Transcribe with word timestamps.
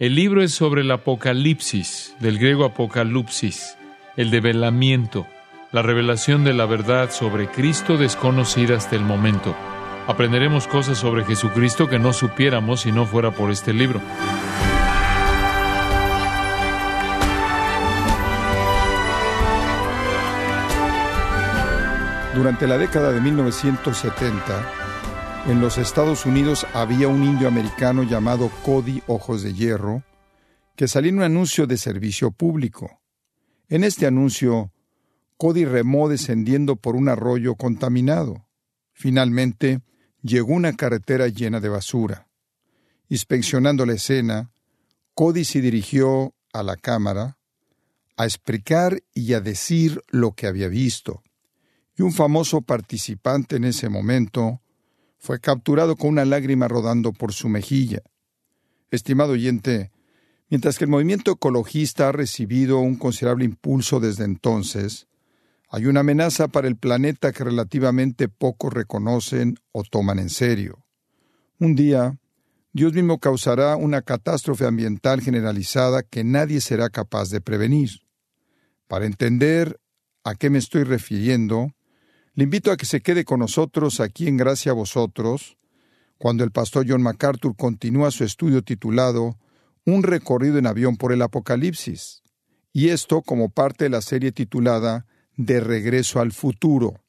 El 0.00 0.14
libro 0.14 0.44
es 0.44 0.54
sobre 0.54 0.82
el 0.82 0.90
Apocalipsis, 0.92 2.14
del 2.20 2.38
griego 2.38 2.64
Apocalipsis, 2.64 3.76
el 4.16 4.30
develamiento, 4.30 5.26
la 5.72 5.82
revelación 5.82 6.44
de 6.44 6.54
la 6.54 6.66
verdad 6.66 7.10
sobre 7.10 7.48
Cristo 7.48 7.96
desconocida 7.96 8.76
hasta 8.76 8.94
el 8.94 9.02
momento. 9.02 9.56
Aprenderemos 10.06 10.68
cosas 10.68 10.98
sobre 10.98 11.24
Jesucristo 11.24 11.88
que 11.88 11.98
no 11.98 12.12
supiéramos 12.12 12.82
si 12.82 12.92
no 12.92 13.06
fuera 13.06 13.32
por 13.32 13.50
este 13.50 13.72
libro. 13.72 14.00
Durante 22.36 22.68
la 22.68 22.78
década 22.78 23.10
de 23.10 23.20
1970, 23.20 24.87
en 25.48 25.60
los 25.62 25.78
Estados 25.78 26.26
Unidos 26.26 26.66
había 26.74 27.08
un 27.08 27.24
indio 27.24 27.48
americano 27.48 28.02
llamado 28.02 28.50
Cody 28.66 29.02
Ojos 29.06 29.42
de 29.42 29.54
Hierro, 29.54 30.02
que 30.76 30.86
salía 30.88 31.08
en 31.08 31.16
un 31.16 31.22
anuncio 31.22 31.66
de 31.66 31.78
servicio 31.78 32.30
público. 32.30 33.00
En 33.70 33.82
este 33.82 34.06
anuncio, 34.06 34.70
Cody 35.38 35.64
remó 35.64 36.10
descendiendo 36.10 36.76
por 36.76 36.96
un 36.96 37.08
arroyo 37.08 37.54
contaminado. 37.54 38.46
Finalmente, 38.92 39.80
llegó 40.20 40.52
una 40.52 40.74
carretera 40.74 41.28
llena 41.28 41.60
de 41.60 41.70
basura. 41.70 42.28
Inspeccionando 43.08 43.86
la 43.86 43.94
escena, 43.94 44.50
Cody 45.14 45.44
se 45.44 45.62
dirigió 45.62 46.34
a 46.52 46.62
la 46.62 46.76
cámara 46.76 47.38
a 48.18 48.26
explicar 48.26 49.02
y 49.14 49.32
a 49.32 49.40
decir 49.40 50.02
lo 50.08 50.32
que 50.32 50.46
había 50.46 50.68
visto. 50.68 51.22
Y 51.96 52.02
un 52.02 52.12
famoso 52.12 52.60
participante 52.60 53.56
en 53.56 53.64
ese 53.64 53.88
momento 53.88 54.60
fue 55.18 55.40
capturado 55.40 55.96
con 55.96 56.10
una 56.10 56.24
lágrima 56.24 56.68
rodando 56.68 57.12
por 57.12 57.32
su 57.32 57.48
mejilla. 57.48 58.02
Estimado 58.90 59.32
oyente, 59.32 59.90
mientras 60.48 60.78
que 60.78 60.84
el 60.84 60.90
movimiento 60.90 61.32
ecologista 61.32 62.08
ha 62.08 62.12
recibido 62.12 62.78
un 62.78 62.96
considerable 62.96 63.44
impulso 63.44 64.00
desde 64.00 64.24
entonces, 64.24 65.06
hay 65.70 65.84
una 65.86 66.00
amenaza 66.00 66.48
para 66.48 66.66
el 66.66 66.76
planeta 66.76 67.32
que 67.32 67.44
relativamente 67.44 68.28
pocos 68.28 68.72
reconocen 68.72 69.56
o 69.72 69.82
toman 69.82 70.18
en 70.18 70.30
serio. 70.30 70.84
Un 71.58 71.74
día, 71.74 72.18
Dios 72.72 72.94
mismo 72.94 73.18
causará 73.18 73.76
una 73.76 74.00
catástrofe 74.00 74.64
ambiental 74.64 75.20
generalizada 75.20 76.02
que 76.02 76.24
nadie 76.24 76.60
será 76.60 76.88
capaz 76.88 77.28
de 77.28 77.40
prevenir. 77.40 77.90
Para 78.86 79.04
entender 79.04 79.78
a 80.24 80.34
qué 80.36 80.48
me 80.48 80.58
estoy 80.58 80.84
refiriendo, 80.84 81.72
le 82.38 82.44
invito 82.44 82.70
a 82.70 82.76
que 82.76 82.86
se 82.86 83.00
quede 83.00 83.24
con 83.24 83.40
nosotros 83.40 83.98
aquí 83.98 84.28
en 84.28 84.36
Gracia 84.36 84.70
a 84.70 84.74
vosotros, 84.76 85.56
cuando 86.18 86.44
el 86.44 86.52
pastor 86.52 86.86
John 86.88 87.02
MacArthur 87.02 87.56
continúa 87.56 88.12
su 88.12 88.22
estudio 88.22 88.62
titulado 88.62 89.36
Un 89.84 90.04
recorrido 90.04 90.56
en 90.56 90.68
avión 90.68 90.96
por 90.96 91.12
el 91.12 91.20
Apocalipsis, 91.22 92.22
y 92.72 92.90
esto 92.90 93.22
como 93.22 93.48
parte 93.48 93.86
de 93.86 93.90
la 93.90 94.02
serie 94.02 94.30
titulada 94.30 95.04
De 95.36 95.58
regreso 95.58 96.20
al 96.20 96.30
futuro. 96.30 97.02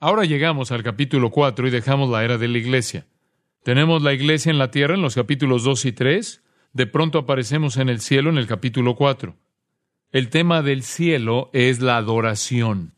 Ahora 0.00 0.24
llegamos 0.24 0.72
al 0.72 0.82
capítulo 0.82 1.30
4 1.30 1.68
y 1.68 1.70
dejamos 1.70 2.10
la 2.10 2.24
era 2.24 2.36
de 2.36 2.48
la 2.48 2.58
iglesia. 2.58 3.06
Tenemos 3.62 4.02
la 4.02 4.12
iglesia 4.12 4.50
en 4.50 4.58
la 4.58 4.72
tierra 4.72 4.94
en 4.94 5.02
los 5.02 5.14
capítulos 5.14 5.62
2 5.62 5.84
y 5.84 5.92
3, 5.92 6.42
de 6.72 6.86
pronto 6.88 7.20
aparecemos 7.20 7.76
en 7.76 7.88
el 7.88 8.00
cielo 8.00 8.30
en 8.30 8.38
el 8.38 8.48
capítulo 8.48 8.96
4. 8.96 9.36
El 10.10 10.30
tema 10.30 10.62
del 10.62 10.82
cielo 10.82 11.48
es 11.52 11.78
la 11.78 11.96
adoración. 11.96 12.96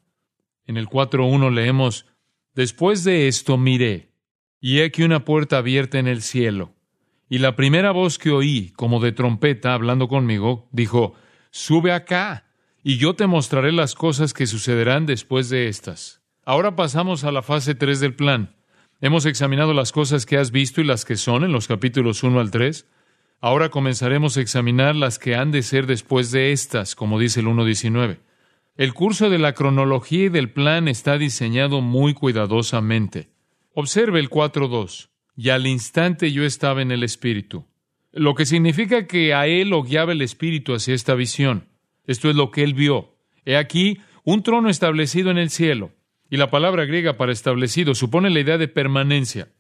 En 0.72 0.78
el 0.78 0.88
4.1 0.88 1.52
leemos, 1.52 2.06
Después 2.54 3.04
de 3.04 3.28
esto 3.28 3.58
miré, 3.58 4.08
y 4.58 4.78
he 4.78 4.86
aquí 4.86 5.02
una 5.02 5.26
puerta 5.26 5.58
abierta 5.58 5.98
en 5.98 6.08
el 6.08 6.22
cielo. 6.22 6.72
Y 7.28 7.40
la 7.40 7.56
primera 7.56 7.90
voz 7.90 8.16
que 8.16 8.30
oí, 8.30 8.72
como 8.74 8.98
de 8.98 9.12
trompeta, 9.12 9.74
hablando 9.74 10.08
conmigo, 10.08 10.70
dijo, 10.72 11.12
Sube 11.50 11.92
acá, 11.92 12.46
y 12.82 12.96
yo 12.96 13.12
te 13.12 13.26
mostraré 13.26 13.70
las 13.70 13.94
cosas 13.94 14.32
que 14.32 14.46
sucederán 14.46 15.04
después 15.04 15.50
de 15.50 15.68
estas. 15.68 16.22
Ahora 16.42 16.74
pasamos 16.74 17.24
a 17.24 17.32
la 17.32 17.42
fase 17.42 17.74
3 17.74 18.00
del 18.00 18.14
plan. 18.14 18.56
Hemos 19.02 19.26
examinado 19.26 19.74
las 19.74 19.92
cosas 19.92 20.24
que 20.24 20.38
has 20.38 20.52
visto 20.52 20.80
y 20.80 20.84
las 20.84 21.04
que 21.04 21.16
son 21.16 21.44
en 21.44 21.52
los 21.52 21.68
capítulos 21.68 22.22
1 22.22 22.40
al 22.40 22.50
3. 22.50 22.88
Ahora 23.42 23.68
comenzaremos 23.68 24.38
a 24.38 24.40
examinar 24.40 24.96
las 24.96 25.18
que 25.18 25.36
han 25.36 25.50
de 25.50 25.62
ser 25.62 25.86
después 25.86 26.30
de 26.30 26.52
estas, 26.52 26.94
como 26.94 27.18
dice 27.18 27.40
el 27.40 27.46
1.19. 27.46 28.20
El 28.76 28.94
curso 28.94 29.28
de 29.28 29.38
la 29.38 29.52
cronología 29.52 30.24
y 30.24 30.28
del 30.30 30.50
plan 30.50 30.88
está 30.88 31.18
diseñado 31.18 31.82
muy 31.82 32.14
cuidadosamente. 32.14 33.28
Observe 33.74 34.18
el 34.18 34.30
4.2. 34.30 35.10
Y 35.36 35.50
al 35.50 35.66
instante 35.66 36.32
yo 36.32 36.44
estaba 36.44 36.80
en 36.80 36.90
el 36.90 37.02
Espíritu. 37.02 37.66
Lo 38.12 38.34
que 38.34 38.46
significa 38.46 39.06
que 39.06 39.34
a 39.34 39.46
él 39.46 39.70
lo 39.70 39.82
guiaba 39.82 40.12
el 40.12 40.22
Espíritu 40.22 40.74
hacia 40.74 40.94
esta 40.94 41.14
visión. 41.14 41.68
Esto 42.06 42.30
es 42.30 42.36
lo 42.36 42.50
que 42.50 42.62
él 42.62 42.72
vio. 42.72 43.16
He 43.44 43.56
aquí 43.56 43.98
un 44.24 44.42
trono 44.42 44.70
establecido 44.70 45.30
en 45.30 45.38
el 45.38 45.50
cielo. 45.50 45.92
Y 46.30 46.38
la 46.38 46.50
palabra 46.50 46.86
griega 46.86 47.18
para 47.18 47.32
establecido 47.32 47.94
supone 47.94 48.30
la 48.30 48.40
idea 48.40 48.56
de 48.56 48.68
permanencia. 48.68 49.52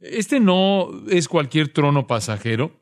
Este 0.00 0.40
no 0.40 0.88
es 1.08 1.28
cualquier 1.28 1.68
trono 1.68 2.06
pasajero, 2.06 2.80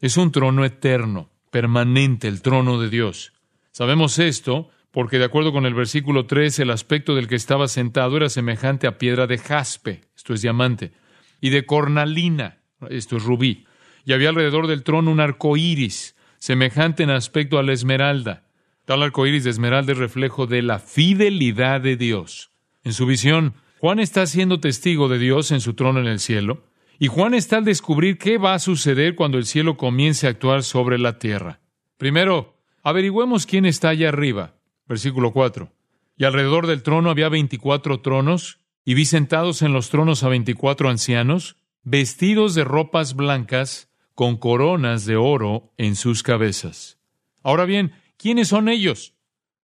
es 0.00 0.16
un 0.16 0.30
trono 0.30 0.64
eterno, 0.64 1.30
permanente, 1.50 2.28
el 2.28 2.42
trono 2.42 2.78
de 2.78 2.90
Dios. 2.90 3.32
Sabemos 3.70 4.18
esto 4.18 4.68
porque 4.96 5.18
de 5.18 5.26
acuerdo 5.26 5.52
con 5.52 5.66
el 5.66 5.74
versículo 5.74 6.24
3, 6.24 6.60
el 6.60 6.70
aspecto 6.70 7.14
del 7.14 7.28
que 7.28 7.34
estaba 7.34 7.68
sentado 7.68 8.16
era 8.16 8.30
semejante 8.30 8.86
a 8.86 8.96
piedra 8.96 9.26
de 9.26 9.36
jaspe, 9.36 10.04
esto 10.16 10.32
es 10.32 10.40
diamante, 10.40 10.92
y 11.38 11.50
de 11.50 11.66
cornalina, 11.66 12.62
esto 12.88 13.18
es 13.18 13.24
rubí, 13.24 13.66
y 14.06 14.14
había 14.14 14.30
alrededor 14.30 14.66
del 14.66 14.84
trono 14.84 15.10
un 15.10 15.20
arco 15.20 15.58
iris, 15.58 16.16
semejante 16.38 17.02
en 17.02 17.10
aspecto 17.10 17.58
a 17.58 17.62
la 17.62 17.74
esmeralda. 17.74 18.44
Tal 18.86 19.02
arco 19.02 19.26
iris 19.26 19.44
de 19.44 19.50
esmeralda 19.50 19.92
es 19.92 19.98
reflejo 19.98 20.46
de 20.46 20.62
la 20.62 20.78
fidelidad 20.78 21.82
de 21.82 21.98
Dios. 21.98 22.52
En 22.82 22.94
su 22.94 23.04
visión, 23.04 23.52
Juan 23.80 24.00
está 24.00 24.24
siendo 24.24 24.60
testigo 24.60 25.10
de 25.10 25.18
Dios 25.18 25.50
en 25.50 25.60
su 25.60 25.74
trono 25.74 26.00
en 26.00 26.06
el 26.06 26.20
cielo, 26.20 26.64
y 26.98 27.08
Juan 27.08 27.34
está 27.34 27.58
al 27.58 27.66
descubrir 27.66 28.16
qué 28.16 28.38
va 28.38 28.54
a 28.54 28.58
suceder 28.58 29.14
cuando 29.14 29.36
el 29.36 29.44
cielo 29.44 29.76
comience 29.76 30.26
a 30.26 30.30
actuar 30.30 30.62
sobre 30.62 30.98
la 30.98 31.18
tierra. 31.18 31.60
Primero, 31.98 32.56
averigüemos 32.82 33.44
quién 33.44 33.66
está 33.66 33.90
allá 33.90 34.08
arriba. 34.08 34.55
Versículo 34.88 35.32
4. 35.32 35.72
Y 36.16 36.24
alrededor 36.24 36.66
del 36.66 36.82
trono 36.82 37.10
había 37.10 37.28
veinticuatro 37.28 38.00
tronos, 38.00 38.60
y 38.84 38.94
vi 38.94 39.04
sentados 39.04 39.62
en 39.62 39.72
los 39.72 39.90
tronos 39.90 40.22
a 40.22 40.28
veinticuatro 40.28 40.88
ancianos, 40.88 41.56
vestidos 41.82 42.54
de 42.54 42.64
ropas 42.64 43.14
blancas, 43.14 43.90
con 44.14 44.36
coronas 44.38 45.04
de 45.04 45.16
oro 45.16 45.72
en 45.76 45.94
sus 45.94 46.22
cabezas. 46.22 46.98
Ahora 47.42 47.66
bien, 47.66 47.92
¿quiénes 48.16 48.48
son 48.48 48.68
ellos? 48.68 49.14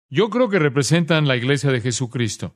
Yo 0.09 0.29
creo 0.29 0.49
que 0.49 0.59
representan 0.59 1.27
la 1.27 1.37
iglesia 1.37 1.71
de 1.71 1.79
Jesucristo. 1.79 2.53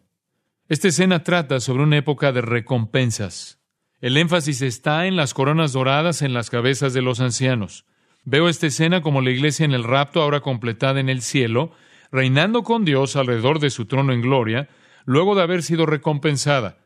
Esta 0.67 0.89
escena 0.89 1.23
trata 1.23 1.59
sobre 1.61 1.83
una 1.83 1.97
época 1.97 2.33
de 2.33 2.41
recompensas. 2.41 3.61
El 4.01 4.17
énfasis 4.17 4.61
está 4.61 5.07
en 5.07 5.15
las 5.15 5.33
coronas 5.33 5.71
doradas 5.71 6.21
en 6.21 6.33
las 6.33 6.49
cabezas 6.49 6.93
de 6.93 7.01
los 7.01 7.21
ancianos. 7.21 7.85
Veo 8.25 8.49
esta 8.49 8.67
escena 8.67 9.01
como 9.01 9.21
la 9.21 9.31
iglesia 9.31 9.63
en 9.63 9.73
el 9.73 9.83
rapto 9.83 10.21
ahora 10.21 10.41
completada 10.41 10.99
en 10.99 11.07
el 11.07 11.21
cielo, 11.21 11.71
reinando 12.15 12.63
con 12.63 12.85
Dios 12.85 13.17
alrededor 13.17 13.59
de 13.59 13.69
su 13.69 13.85
trono 13.85 14.13
en 14.13 14.21
gloria, 14.21 14.69
luego 15.05 15.35
de 15.35 15.43
haber 15.43 15.63
sido 15.63 15.85
recompensada. 15.85 16.77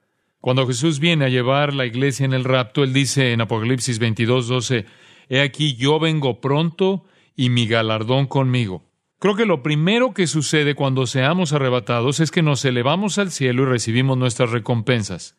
Cuando 0.41 0.65
Jesús 0.65 0.99
viene 0.99 1.25
a 1.25 1.29
llevar 1.29 1.73
la 1.73 1.85
iglesia 1.85 2.25
en 2.25 2.33
el 2.33 2.43
rapto, 2.43 2.83
él 2.83 2.93
dice 2.93 3.31
en 3.31 3.41
Apocalipsis 3.41 3.99
22, 3.99 4.47
12, 4.47 4.85
He 5.29 5.41
aquí 5.41 5.75
yo 5.75 5.99
vengo 5.99 6.41
pronto 6.41 7.05
y 7.35 7.49
mi 7.49 7.67
galardón 7.67 8.25
conmigo. 8.25 8.89
Creo 9.19 9.35
que 9.35 9.45
lo 9.45 9.61
primero 9.61 10.13
que 10.13 10.27
sucede 10.27 10.73
cuando 10.75 11.05
seamos 11.05 11.53
arrebatados 11.53 12.19
es 12.21 12.31
que 12.31 12.41
nos 12.41 12.65
elevamos 12.65 13.19
al 13.19 13.31
cielo 13.31 13.63
y 13.63 13.65
recibimos 13.65 14.17
nuestras 14.17 14.49
recompensas. 14.49 15.37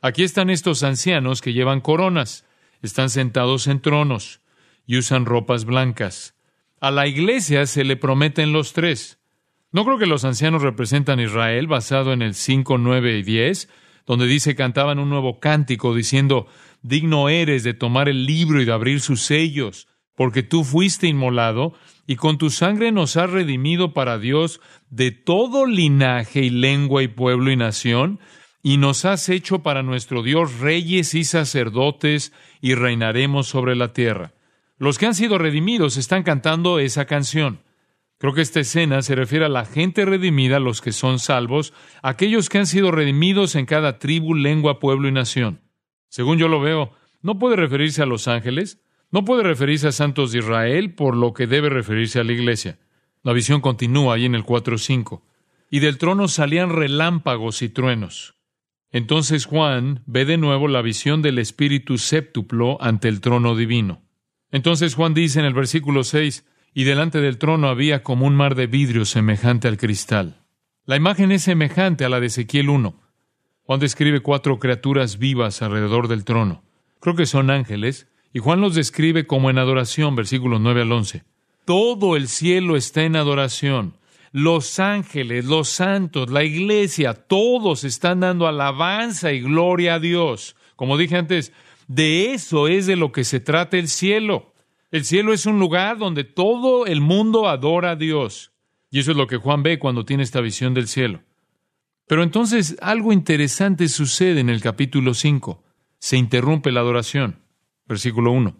Aquí 0.00 0.24
están 0.24 0.50
estos 0.50 0.82
ancianos 0.82 1.42
que 1.42 1.52
llevan 1.52 1.80
coronas, 1.80 2.44
están 2.82 3.10
sentados 3.10 3.66
en 3.68 3.80
tronos 3.80 4.40
y 4.86 4.96
usan 4.96 5.26
ropas 5.26 5.64
blancas. 5.64 6.34
A 6.80 6.90
la 6.90 7.06
iglesia 7.06 7.66
se 7.66 7.84
le 7.84 7.96
prometen 7.96 8.52
los 8.52 8.72
tres. 8.72 9.18
No 9.70 9.84
creo 9.84 9.98
que 9.98 10.06
los 10.06 10.24
ancianos 10.24 10.62
representan 10.62 11.18
a 11.18 11.24
Israel 11.24 11.66
basado 11.66 12.14
en 12.14 12.22
el 12.22 12.34
5, 12.34 12.78
9 12.78 13.18
y 13.18 13.22
10, 13.22 13.68
donde 14.06 14.26
dice 14.26 14.54
cantaban 14.54 14.98
un 14.98 15.10
nuevo 15.10 15.40
cántico 15.40 15.94
diciendo, 15.94 16.46
digno 16.80 17.28
eres 17.28 17.64
de 17.64 17.74
tomar 17.74 18.08
el 18.08 18.24
libro 18.24 18.62
y 18.62 18.64
de 18.64 18.72
abrir 18.72 19.00
sus 19.00 19.20
sellos, 19.20 19.86
porque 20.14 20.42
tú 20.42 20.64
fuiste 20.64 21.06
inmolado 21.06 21.74
y 22.06 22.16
con 22.16 22.38
tu 22.38 22.48
sangre 22.48 22.92
nos 22.92 23.18
has 23.18 23.28
redimido 23.28 23.92
para 23.92 24.18
Dios 24.18 24.62
de 24.88 25.10
todo 25.10 25.66
linaje 25.66 26.40
y 26.40 26.50
lengua 26.50 27.02
y 27.02 27.08
pueblo 27.08 27.50
y 27.50 27.56
nación, 27.56 28.20
y 28.62 28.78
nos 28.78 29.04
has 29.04 29.28
hecho 29.28 29.58
para 29.58 29.82
nuestro 29.82 30.22
Dios 30.22 30.60
reyes 30.60 31.14
y 31.14 31.24
sacerdotes 31.24 32.32
y 32.62 32.74
reinaremos 32.74 33.46
sobre 33.46 33.76
la 33.76 33.92
tierra. 33.92 34.32
Los 34.78 34.96
que 34.96 35.06
han 35.06 35.14
sido 35.14 35.36
redimidos 35.36 35.98
están 35.98 36.22
cantando 36.22 36.78
esa 36.78 37.04
canción. 37.04 37.60
Creo 38.18 38.34
que 38.34 38.40
esta 38.40 38.60
escena 38.60 39.00
se 39.02 39.14
refiere 39.14 39.44
a 39.44 39.48
la 39.48 39.64
gente 39.64 40.04
redimida, 40.04 40.58
los 40.58 40.80
que 40.80 40.92
son 40.92 41.20
salvos, 41.20 41.72
aquellos 42.02 42.48
que 42.48 42.58
han 42.58 42.66
sido 42.66 42.90
redimidos 42.90 43.54
en 43.54 43.64
cada 43.64 43.98
tribu, 43.98 44.34
lengua, 44.34 44.80
pueblo 44.80 45.08
y 45.08 45.12
nación. 45.12 45.60
Según 46.08 46.38
yo 46.38 46.48
lo 46.48 46.60
veo, 46.60 46.92
no 47.22 47.38
puede 47.38 47.56
referirse 47.56 48.02
a 48.02 48.06
los 48.06 48.28
ángeles, 48.28 48.80
No 49.10 49.24
puede 49.24 49.42
referirse 49.42 49.88
a 49.88 49.92
santos 49.92 50.32
de 50.32 50.40
Israel, 50.40 50.94
por 50.94 51.16
lo 51.16 51.32
que 51.32 51.46
debe 51.46 51.70
referirse 51.70 52.20
a 52.20 52.24
la 52.24 52.32
iglesia. 52.32 52.78
La 53.22 53.32
visión 53.32 53.62
continúa 53.62 54.14
ahí 54.14 54.26
en 54.26 54.34
el 54.34 54.44
4.5. 54.44 55.22
Y 55.70 55.80
del 55.80 55.96
trono 55.96 56.28
salían 56.28 56.70
relámpagos 56.70 57.62
y 57.62 57.70
truenos. 57.70 58.34
Entonces 58.90 59.46
Juan 59.46 60.02
ve 60.06 60.24
de 60.24 60.36
nuevo 60.36 60.68
la 60.68 60.82
visión 60.82 61.22
del 61.22 61.38
Espíritu 61.38 61.98
séptuplo 61.98 62.76
ante 62.80 63.08
el 63.08 63.20
trono 63.20 63.56
divino. 63.56 64.02
Entonces 64.50 64.94
Juan 64.94 65.14
dice 65.14 65.40
en 65.40 65.46
el 65.46 65.54
versículo 65.54 66.04
6, 66.04 66.44
y 66.78 66.84
delante 66.84 67.20
del 67.20 67.38
trono 67.38 67.70
había 67.70 68.04
como 68.04 68.24
un 68.24 68.36
mar 68.36 68.54
de 68.54 68.68
vidrio 68.68 69.04
semejante 69.04 69.66
al 69.66 69.78
cristal. 69.78 70.44
La 70.86 70.94
imagen 70.94 71.32
es 71.32 71.42
semejante 71.42 72.04
a 72.04 72.08
la 72.08 72.20
de 72.20 72.26
Ezequiel 72.26 72.68
1. 72.68 72.94
Juan 73.64 73.80
describe 73.80 74.20
cuatro 74.20 74.60
criaturas 74.60 75.18
vivas 75.18 75.60
alrededor 75.60 76.06
del 76.06 76.24
trono. 76.24 76.62
Creo 77.00 77.16
que 77.16 77.26
son 77.26 77.50
ángeles, 77.50 78.06
y 78.32 78.38
Juan 78.38 78.60
los 78.60 78.76
describe 78.76 79.26
como 79.26 79.50
en 79.50 79.58
adoración, 79.58 80.14
versículos 80.14 80.60
9 80.60 80.82
al 80.82 80.92
11. 80.92 81.24
Todo 81.64 82.14
el 82.14 82.28
cielo 82.28 82.76
está 82.76 83.02
en 83.02 83.16
adoración. 83.16 83.94
Los 84.30 84.78
ángeles, 84.78 85.46
los 85.46 85.68
santos, 85.68 86.30
la 86.30 86.44
iglesia, 86.44 87.12
todos 87.12 87.82
están 87.82 88.20
dando 88.20 88.46
alabanza 88.46 89.32
y 89.32 89.40
gloria 89.40 89.94
a 89.94 89.98
Dios. 89.98 90.54
Como 90.76 90.96
dije 90.96 91.16
antes, 91.16 91.52
de 91.88 92.34
eso 92.34 92.68
es 92.68 92.86
de 92.86 92.94
lo 92.94 93.10
que 93.10 93.24
se 93.24 93.40
trata 93.40 93.76
el 93.78 93.88
cielo. 93.88 94.52
El 94.90 95.04
cielo 95.04 95.34
es 95.34 95.44
un 95.44 95.58
lugar 95.58 95.98
donde 95.98 96.24
todo 96.24 96.86
el 96.86 97.00
mundo 97.00 97.48
adora 97.48 97.90
a 97.90 97.96
Dios. 97.96 98.52
Y 98.90 99.00
eso 99.00 99.10
es 99.10 99.16
lo 99.16 99.26
que 99.26 99.36
Juan 99.36 99.62
ve 99.62 99.78
cuando 99.78 100.06
tiene 100.06 100.22
esta 100.22 100.40
visión 100.40 100.72
del 100.72 100.88
cielo. 100.88 101.22
Pero 102.06 102.22
entonces 102.22 102.76
algo 102.80 103.12
interesante 103.12 103.88
sucede 103.88 104.40
en 104.40 104.48
el 104.48 104.62
capítulo 104.62 105.12
5. 105.12 105.62
Se 105.98 106.16
interrumpe 106.16 106.72
la 106.72 106.80
adoración. 106.80 107.42
Versículo 107.86 108.32
1. 108.32 108.56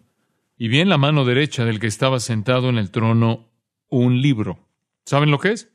Y 0.58 0.69
vi 0.69 0.80
en 0.80 0.90
la 0.90 0.98
mano 0.98 1.25
derecha 1.25 1.64
del 1.64 1.80
que 1.80 1.86
estaba 1.86 2.20
sentado 2.20 2.69
en 2.69 2.76
el 2.76 2.90
trono 2.90 3.48
un 3.88 4.20
libro. 4.20 4.69
¿Saben 5.06 5.31
lo 5.31 5.38
que 5.38 5.52
es? 5.52 5.72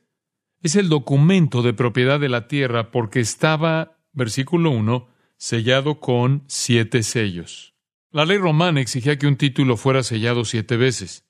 Es 0.62 0.76
el 0.76 0.88
documento 0.88 1.62
de 1.62 1.74
propiedad 1.74 2.20
de 2.20 2.28
la 2.28 2.46
tierra 2.46 2.92
porque 2.92 3.18
estaba, 3.18 3.98
versículo 4.12 4.70
1, 4.70 5.08
sellado 5.36 5.98
con 5.98 6.44
siete 6.46 7.02
sellos. 7.02 7.73
La 8.14 8.24
ley 8.24 8.38
romana 8.38 8.80
exigía 8.80 9.18
que 9.18 9.26
un 9.26 9.34
título 9.34 9.76
fuera 9.76 10.04
sellado 10.04 10.44
siete 10.44 10.76
veces. 10.76 11.24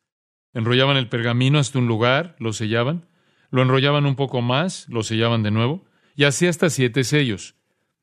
Enrollaban 0.52 0.98
el 0.98 1.08
pergamino 1.08 1.58
hasta 1.58 1.78
un 1.78 1.86
lugar, 1.86 2.36
lo 2.38 2.52
sellaban, 2.52 3.06
lo 3.48 3.62
enrollaban 3.62 4.04
un 4.04 4.16
poco 4.16 4.42
más, 4.42 4.86
lo 4.90 5.02
sellaban 5.02 5.42
de 5.42 5.50
nuevo, 5.50 5.86
y 6.14 6.24
así 6.24 6.46
hasta 6.46 6.68
siete 6.68 7.02
sellos. 7.04 7.54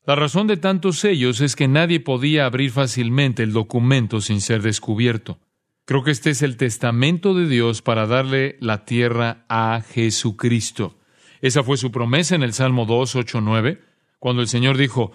La 0.04 0.16
razón 0.16 0.48
de 0.48 0.56
tantos 0.56 0.98
sellos 0.98 1.40
es 1.40 1.54
que 1.54 1.68
nadie 1.68 2.00
podía 2.00 2.44
abrir 2.44 2.72
fácilmente 2.72 3.44
el 3.44 3.52
documento 3.52 4.20
sin 4.20 4.40
ser 4.40 4.62
descubierto. 4.62 5.38
Creo 5.84 6.02
que 6.02 6.10
este 6.10 6.30
es 6.30 6.42
el 6.42 6.56
testamento 6.56 7.34
de 7.34 7.46
Dios 7.46 7.82
para 7.82 8.08
darle 8.08 8.56
la 8.58 8.84
tierra 8.84 9.44
a 9.48 9.80
Jesucristo. 9.80 10.98
Esa 11.40 11.62
fue 11.62 11.76
su 11.76 11.92
promesa 11.92 12.34
en 12.34 12.42
el 12.42 12.52
Salmo 12.52 12.84
2, 12.84 13.14
8, 13.14 13.42
9, 13.42 13.80
cuando 14.18 14.42
el 14.42 14.48
Señor 14.48 14.76
dijo, 14.76 15.12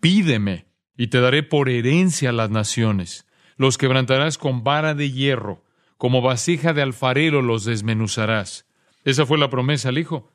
pídeme 0.00 0.69
y 0.96 1.08
te 1.08 1.20
daré 1.20 1.42
por 1.42 1.68
herencia 1.68 2.32
las 2.32 2.50
naciones. 2.50 3.26
Los 3.56 3.78
quebrantarás 3.78 4.38
con 4.38 4.64
vara 4.64 4.94
de 4.94 5.10
hierro, 5.10 5.64
como 5.96 6.22
vasija 6.22 6.72
de 6.72 6.82
alfarero 6.82 7.42
los 7.42 7.64
desmenuzarás. 7.64 8.66
Esa 9.04 9.26
fue 9.26 9.38
la 9.38 9.50
promesa 9.50 9.90
al 9.90 9.98
Hijo. 9.98 10.32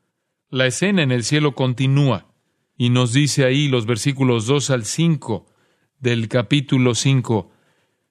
La 0.49 0.67
escena 0.67 1.01
en 1.03 1.11
el 1.11 1.23
cielo 1.23 1.55
continúa 1.55 2.27
y 2.77 2.89
nos 2.89 3.13
dice 3.13 3.45
ahí 3.45 3.67
los 3.67 3.85
versículos 3.85 4.45
2 4.45 4.69
al 4.69 4.85
5 4.85 5.47
del 5.99 6.27
capítulo 6.27 6.93
5, 6.93 7.51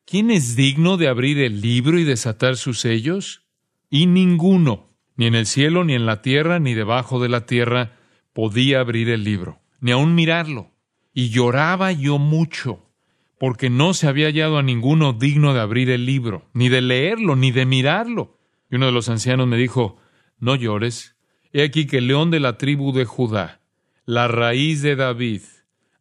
¿quién 0.04 0.30
es 0.30 0.56
digno 0.56 0.96
de 0.96 1.08
abrir 1.08 1.38
el 1.38 1.60
libro 1.60 1.98
y 1.98 2.04
desatar 2.04 2.56
sus 2.56 2.80
sellos? 2.80 3.42
Y 3.88 4.06
ninguno, 4.06 4.90
ni 5.16 5.26
en 5.26 5.34
el 5.34 5.46
cielo, 5.46 5.84
ni 5.84 5.94
en 5.94 6.06
la 6.06 6.22
tierra, 6.22 6.58
ni 6.58 6.74
debajo 6.74 7.22
de 7.22 7.28
la 7.28 7.46
tierra, 7.46 7.96
podía 8.32 8.80
abrir 8.80 9.10
el 9.10 9.22
libro, 9.22 9.60
ni 9.80 9.92
aun 9.92 10.14
mirarlo. 10.14 10.73
Y 11.14 11.30
lloraba 11.30 11.92
yo 11.92 12.18
mucho, 12.18 12.90
porque 13.38 13.70
no 13.70 13.94
se 13.94 14.08
había 14.08 14.26
hallado 14.26 14.58
a 14.58 14.62
ninguno 14.62 15.14
digno 15.14 15.54
de 15.54 15.60
abrir 15.60 15.88
el 15.88 16.04
libro, 16.04 16.50
ni 16.52 16.68
de 16.68 16.82
leerlo, 16.82 17.36
ni 17.36 17.52
de 17.52 17.64
mirarlo. 17.64 18.38
Y 18.70 18.76
uno 18.76 18.86
de 18.86 18.92
los 18.92 19.08
ancianos 19.08 19.46
me 19.46 19.56
dijo, 19.56 19.96
no 20.38 20.56
llores, 20.56 21.14
He 21.56 21.62
aquí 21.62 21.86
que 21.86 21.98
el 21.98 22.08
león 22.08 22.32
de 22.32 22.40
la 22.40 22.58
tribu 22.58 22.92
de 22.92 23.04
Judá, 23.04 23.60
la 24.06 24.26
raíz 24.26 24.82
de 24.82 24.96
David, 24.96 25.42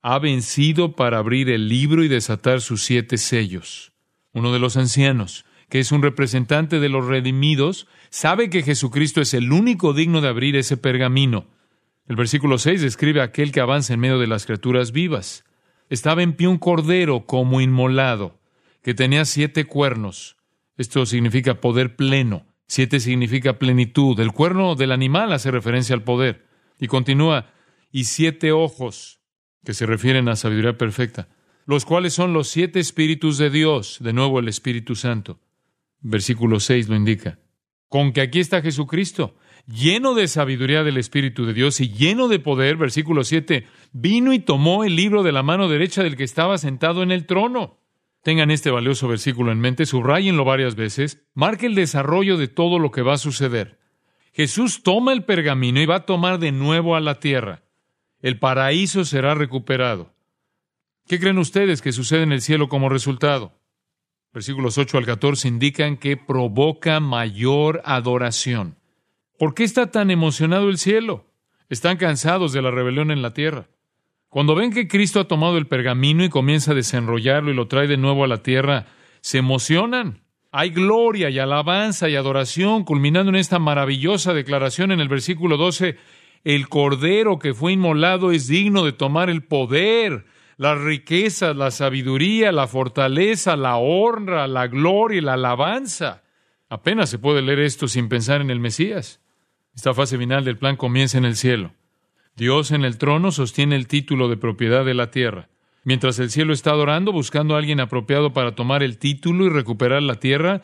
ha 0.02 0.18
vencido 0.18 0.96
para 0.96 1.20
abrir 1.20 1.48
el 1.52 1.70
libro 1.70 2.04
y 2.04 2.08
desatar 2.08 2.60
sus 2.60 2.84
siete 2.84 3.20
sellos. 3.20 3.94
Uno 4.34 4.52
de 4.52 4.58
los 4.58 4.78
ancianos, 4.78 5.46
que 5.70 5.80
es 5.80 5.92
un 5.92 6.02
representante 6.02 6.80
de 6.80 6.90
los 6.90 7.06
redimidos, 7.06 7.88
sabe 8.10 8.50
que 8.50 8.64
Jesucristo 8.64 9.22
es 9.22 9.36
el 9.36 9.52
único 9.52 9.94
digno 9.94 10.22
de 10.22 10.28
abrir 10.28 10.56
ese 10.56 10.76
pergamino. 10.76 11.46
El 12.08 12.16
versículo 12.18 12.58
6 12.58 12.82
describe 12.82 13.22
a 13.22 13.26
aquel 13.26 13.52
que 13.52 13.62
avanza 13.62 13.94
en 13.94 14.00
medio 14.00 14.20
de 14.20 14.28
las 14.28 14.46
criaturas 14.46 14.92
vivas. 14.92 15.46
Estaba 15.90 16.22
en 16.22 16.34
pie 16.34 16.48
un 16.48 16.58
cordero 16.58 17.26
como 17.26 17.62
inmolado, 17.62 18.40
que 18.82 18.94
tenía 18.94 19.24
siete 19.26 19.66
cuernos. 19.66 20.38
Esto 20.78 21.06
significa 21.06 21.62
poder 21.62 21.96
pleno. 21.96 22.46
Siete 22.68 23.00
significa 23.00 23.60
plenitud. 23.60 24.20
El 24.20 24.32
cuerno 24.32 24.76
del 24.76 24.92
animal 24.92 25.32
hace 25.32 25.52
referencia 25.52 25.96
al 25.96 26.04
poder. 26.04 26.46
Y 26.80 26.88
continúa, 26.88 27.52
y 27.92 28.06
siete 28.06 28.52
ojos, 28.52 29.20
que 29.64 29.74
se 29.74 29.86
refieren 29.86 30.28
a 30.28 30.36
sabiduría 30.36 30.78
perfecta, 30.78 31.30
los 31.66 31.86
cuales 31.86 32.14
son 32.14 32.34
los 32.34 32.50
siete 32.50 32.80
espíritus 32.80 33.38
de 33.38 33.50
Dios, 33.50 34.00
de 34.02 34.12
nuevo 34.12 34.40
el 34.40 34.50
Espíritu 34.50 34.96
Santo. 34.96 35.40
Versículo 36.02 36.60
6 36.60 36.90
lo 36.90 36.96
indica. 36.96 37.40
Con 37.88 38.12
que 38.12 38.22
aquí 38.22 38.40
está 38.40 38.62
Jesucristo, 38.62 39.38
lleno 39.68 40.14
de 40.14 40.28
sabiduría 40.28 40.84
del 40.84 40.98
Espíritu 40.98 41.46
de 41.46 41.54
Dios 41.54 41.80
y 41.80 41.90
lleno 41.90 42.28
de 42.28 42.40
poder, 42.40 42.78
versículo 42.78 43.24
7, 43.24 43.68
vino 43.92 44.34
y 44.34 44.40
tomó 44.40 44.84
el 44.84 44.96
libro 44.96 45.24
de 45.24 45.32
la 45.32 45.44
mano 45.44 45.70
derecha 45.70 46.04
del 46.04 46.18
que 46.18 46.24
estaba 46.24 46.58
sentado 46.58 47.04
en 47.04 47.12
el 47.12 47.26
trono. 47.26 47.80
Tengan 48.24 48.52
este 48.52 48.72
valioso 48.72 49.08
versículo 49.08 49.52
en 49.52 49.60
mente, 49.60 49.86
subrayenlo 49.86 50.46
varias 50.46 50.76
veces, 50.76 51.26
marque 51.34 51.66
el 51.66 51.76
desarrollo 51.76 52.38
de 52.38 52.48
todo 52.48 52.80
lo 52.80 52.92
que 52.92 53.02
va 53.02 53.14
a 53.14 53.18
suceder. 53.18 53.80
Jesús 54.32 54.82
toma 54.82 55.14
el 55.14 55.24
pergamino 55.24 55.82
y 55.82 55.86
va 55.86 55.98
a 55.98 56.06
tomar 56.06 56.40
de 56.40 56.52
nuevo 56.52 56.96
a 56.96 57.02
la 57.02 57.20
tierra. 57.20 57.64
El 58.22 58.40
paraíso 58.40 59.04
será 59.04 59.36
recuperado. 59.36 60.14
¿Qué 61.08 61.20
creen 61.20 61.38
ustedes 61.38 61.82
que 61.82 61.92
sucede 61.92 62.24
en 62.24 62.32
el 62.32 62.42
cielo 62.42 62.70
como 62.70 62.88
resultado? 62.88 63.60
Versículos 64.34 64.78
8 64.78 64.98
al 64.98 65.06
14 65.06 65.48
indican 65.50 65.98
que 65.98 66.18
provoca 66.18 67.00
mayor 67.02 67.82
adoración. 67.84 68.78
¿Por 69.38 69.56
qué 69.56 69.64
está 69.64 69.92
tan 69.92 70.12
emocionado 70.12 70.70
el 70.70 70.78
cielo? 70.78 71.26
Están 71.70 71.98
cansados 71.98 72.54
de 72.54 72.62
la 72.62 72.72
rebelión 72.72 73.10
en 73.12 73.22
la 73.22 73.34
tierra. 73.34 73.68
Cuando 74.30 74.56
ven 74.56 74.72
que 74.72 74.88
Cristo 74.88 75.20
ha 75.20 75.28
tomado 75.28 75.58
el 75.58 75.68
pergamino 75.68 76.24
y 76.24 76.30
comienza 76.30 76.72
a 76.72 76.76
desenrollarlo 76.76 77.52
y 77.52 77.56
lo 77.56 77.68
trae 77.68 77.88
de 77.88 77.98
nuevo 77.98 78.24
a 78.24 78.28
la 78.28 78.44
tierra, 78.44 78.88
se 79.22 79.38
emocionan. 79.38 80.22
Hay 80.52 80.70
gloria 80.70 81.30
y 81.30 81.40
alabanza 81.40 82.10
y 82.10 82.16
adoración, 82.16 82.84
culminando 82.84 83.30
en 83.30 83.38
esta 83.38 83.58
maravillosa 83.58 84.34
declaración 84.34 84.92
en 84.92 85.00
el 85.00 85.08
versículo 85.08 85.58
12, 85.58 85.98
el 86.44 86.70
Cordero 86.70 87.40
que 87.40 87.54
fue 87.54 87.72
inmolado 87.72 88.32
es 88.32 88.48
digno 88.48 88.84
de 88.84 88.92
tomar 88.92 89.30
el 89.30 89.44
poder, 89.44 90.26
las 90.58 90.80
riquezas, 90.80 91.56
la 91.56 91.72
sabiduría, 91.72 92.52
la 92.52 92.68
fortaleza, 92.68 93.56
la 93.56 93.78
honra, 93.78 94.48
la 94.48 94.68
gloria 94.68 95.18
y 95.18 95.22
la 95.22 95.34
alabanza. 95.34 96.22
Apenas 96.70 97.10
se 97.10 97.18
puede 97.18 97.42
leer 97.42 97.60
esto 97.60 97.88
sin 97.88 98.10
pensar 98.10 98.42
en 98.42 98.52
el 98.52 98.60
Mesías. 98.60 99.23
Esta 99.76 99.94
fase 99.94 100.18
final 100.18 100.46
del 100.46 100.58
plan 100.58 100.76
comienza 100.76 101.18
en 101.18 101.26
el 101.26 101.36
cielo. 101.36 101.74
Dios 102.36 102.72
en 102.72 102.86
el 102.86 102.98
trono 102.98 103.32
sostiene 103.32 103.76
el 103.76 103.88
título 103.88 104.30
de 104.30 104.38
propiedad 104.38 104.86
de 104.86 104.94
la 104.94 105.12
tierra. 105.12 105.50
Mientras 105.84 106.20
el 106.20 106.30
cielo 106.30 106.54
está 106.54 106.72
adorando, 106.72 107.12
buscando 107.12 107.56
a 107.56 107.58
alguien 107.58 107.80
apropiado 107.80 108.34
para 108.34 108.56
tomar 108.56 108.84
el 108.84 108.98
título 108.98 109.46
y 109.46 109.50
recuperar 109.50 110.02
la 110.02 110.16
tierra, 110.16 110.62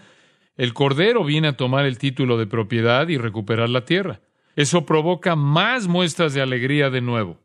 el 0.56 0.74
Cordero 0.74 1.24
viene 1.24 1.50
a 1.50 1.58
tomar 1.58 1.86
el 1.86 1.98
título 1.98 2.38
de 2.38 2.48
propiedad 2.48 3.08
y 3.08 3.18
recuperar 3.18 3.70
la 3.70 3.86
tierra. 3.86 4.22
Eso 4.56 4.86
provoca 4.86 5.36
más 5.36 5.88
muestras 5.88 6.34
de 6.34 6.42
alegría 6.42 6.90
de 6.90 7.02
nuevo. 7.02 7.40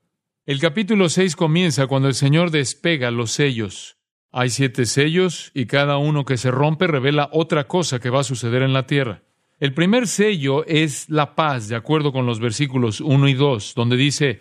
El 0.46 0.60
capítulo 0.60 1.08
6 1.08 1.36
comienza 1.36 1.86
cuando 1.86 2.08
el 2.08 2.14
Señor 2.14 2.50
despega 2.50 3.10
los 3.10 3.30
sellos. 3.30 3.96
Hay 4.30 4.50
siete 4.50 4.84
sellos 4.84 5.50
y 5.54 5.66
cada 5.66 5.96
uno 5.96 6.24
que 6.24 6.36
se 6.36 6.50
rompe 6.50 6.86
revela 6.86 7.28
otra 7.32 7.68
cosa 7.68 8.00
que 8.00 8.10
va 8.10 8.20
a 8.20 8.24
suceder 8.24 8.62
en 8.62 8.72
la 8.72 8.86
tierra. 8.86 9.22
El 9.60 9.72
primer 9.72 10.08
sello 10.08 10.64
es 10.66 11.08
la 11.08 11.36
paz, 11.36 11.68
de 11.68 11.76
acuerdo 11.76 12.12
con 12.12 12.26
los 12.26 12.40
versículos 12.40 13.00
1 13.00 13.28
y 13.28 13.34
2, 13.34 13.74
donde 13.76 13.96
dice, 13.96 14.40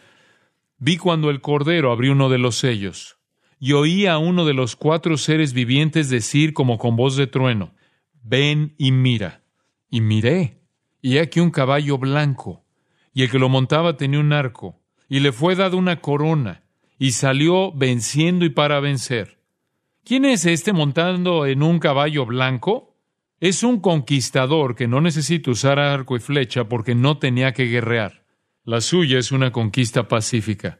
vi 0.79 0.97
cuando 0.97 1.29
el 1.29 1.39
Cordero 1.39 1.91
abrió 1.91 2.13
uno 2.13 2.29
de 2.29 2.39
los 2.39 2.55
sellos, 2.55 3.17
y 3.59 3.73
oí 3.73 4.07
a 4.07 4.17
uno 4.17 4.43
de 4.43 4.55
los 4.55 4.75
cuatro 4.75 5.17
seres 5.17 5.53
vivientes 5.53 6.09
decir 6.09 6.53
como 6.53 6.79
con 6.79 6.95
voz 6.95 7.15
de 7.15 7.27
trueno, 7.27 7.73
ven 8.23 8.73
y 8.77 8.91
mira. 8.91 9.43
Y 9.89 10.01
miré, 10.01 10.61
y 11.01 11.19
aquí 11.19 11.39
un 11.39 11.51
caballo 11.51 11.99
blanco, 11.99 12.63
y 13.13 13.21
el 13.21 13.29
que 13.29 13.37
lo 13.37 13.49
montaba 13.49 13.95
tenía 13.95 14.19
un 14.19 14.33
arco, 14.33 14.81
y 15.07 15.19
le 15.19 15.31
fue 15.31 15.53
dada 15.55 15.75
una 15.75 16.01
corona, 16.01 16.63
y 16.97 17.11
salió 17.11 17.71
venciendo 17.71 18.45
y 18.45 18.49
para 18.49 18.79
vencer. 18.79 19.37
¿Quién 20.03 20.25
es 20.25 20.47
este 20.47 20.73
montando 20.73 21.45
en 21.45 21.61
un 21.61 21.77
caballo 21.77 22.25
blanco? 22.25 22.92
Es 23.43 23.61
un 23.61 23.81
conquistador 23.81 24.73
que 24.73 24.87
no 24.87 25.01
necesita 25.01 25.51
usar 25.51 25.77
arco 25.77 26.15
y 26.15 26.21
flecha 26.21 26.69
porque 26.69 26.95
no 26.95 27.17
tenía 27.17 27.51
que 27.51 27.65
guerrear. 27.65 28.23
La 28.63 28.79
suya 28.79 29.19
es 29.19 29.33
una 29.33 29.51
conquista 29.51 30.07
pacífica. 30.07 30.79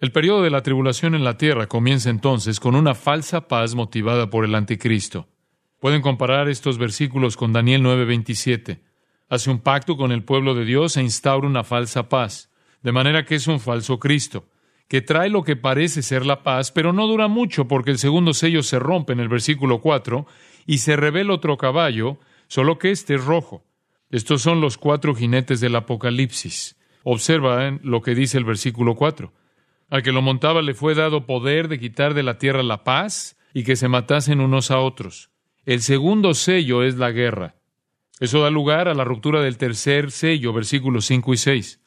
El 0.00 0.10
periodo 0.10 0.42
de 0.42 0.50
la 0.50 0.64
tribulación 0.64 1.14
en 1.14 1.22
la 1.22 1.36
tierra 1.38 1.68
comienza 1.68 2.10
entonces 2.10 2.58
con 2.58 2.74
una 2.74 2.96
falsa 2.96 3.46
paz 3.46 3.76
motivada 3.76 4.28
por 4.28 4.44
el 4.44 4.56
anticristo. 4.56 5.28
Pueden 5.78 6.02
comparar 6.02 6.48
estos 6.48 6.78
versículos 6.78 7.36
con 7.36 7.52
Daniel 7.52 7.84
9:27. 7.84 8.82
Hace 9.28 9.48
un 9.48 9.60
pacto 9.60 9.96
con 9.96 10.10
el 10.10 10.24
pueblo 10.24 10.56
de 10.56 10.64
Dios 10.64 10.96
e 10.96 11.02
instaura 11.02 11.46
una 11.46 11.62
falsa 11.62 12.08
paz, 12.08 12.50
de 12.82 12.90
manera 12.90 13.24
que 13.24 13.36
es 13.36 13.46
un 13.46 13.60
falso 13.60 14.00
Cristo 14.00 14.48
que 14.90 15.02
trae 15.02 15.28
lo 15.30 15.44
que 15.44 15.54
parece 15.54 16.02
ser 16.02 16.26
la 16.26 16.42
paz, 16.42 16.72
pero 16.72 16.92
no 16.92 17.06
dura 17.06 17.28
mucho 17.28 17.68
porque 17.68 17.92
el 17.92 17.98
segundo 17.98 18.34
sello 18.34 18.64
se 18.64 18.80
rompe 18.80 19.12
en 19.12 19.20
el 19.20 19.28
versículo 19.28 19.80
4 19.80 20.26
y 20.66 20.78
se 20.78 20.96
revela 20.96 21.34
otro 21.34 21.56
caballo, 21.56 22.18
solo 22.48 22.78
que 22.78 22.90
este 22.90 23.14
es 23.14 23.24
rojo. 23.24 23.64
Estos 24.10 24.42
son 24.42 24.60
los 24.60 24.76
cuatro 24.76 25.14
jinetes 25.14 25.60
del 25.60 25.76
Apocalipsis. 25.76 26.76
Observa 27.04 27.78
lo 27.82 28.02
que 28.02 28.14
dice 28.14 28.38
el 28.38 28.44
versículo 28.44 28.96
4. 28.96 29.32
Al 29.88 30.02
que 30.02 30.12
lo 30.12 30.22
montaba 30.22 30.62
le 30.62 30.74
fue 30.74 30.94
dado 30.94 31.26
poder 31.26 31.68
de 31.68 31.78
quitar 31.78 32.14
de 32.14 32.22
la 32.22 32.38
tierra 32.38 32.62
la 32.62 32.84
paz 32.84 33.36
y 33.54 33.64
que 33.64 33.76
se 33.76 33.88
matasen 33.88 34.40
unos 34.40 34.70
a 34.70 34.78
otros. 34.78 35.30
El 35.64 35.80
segundo 35.82 36.34
sello 36.34 36.82
es 36.82 36.96
la 36.96 37.10
guerra. 37.10 37.56
Eso 38.18 38.42
da 38.42 38.50
lugar 38.50 38.88
a 38.88 38.94
la 38.94 39.04
ruptura 39.04 39.42
del 39.42 39.56
tercer 39.56 40.10
sello, 40.10 40.52
versículos 40.52 41.06
5 41.06 41.32
y 41.32 41.36
6. 41.36 41.80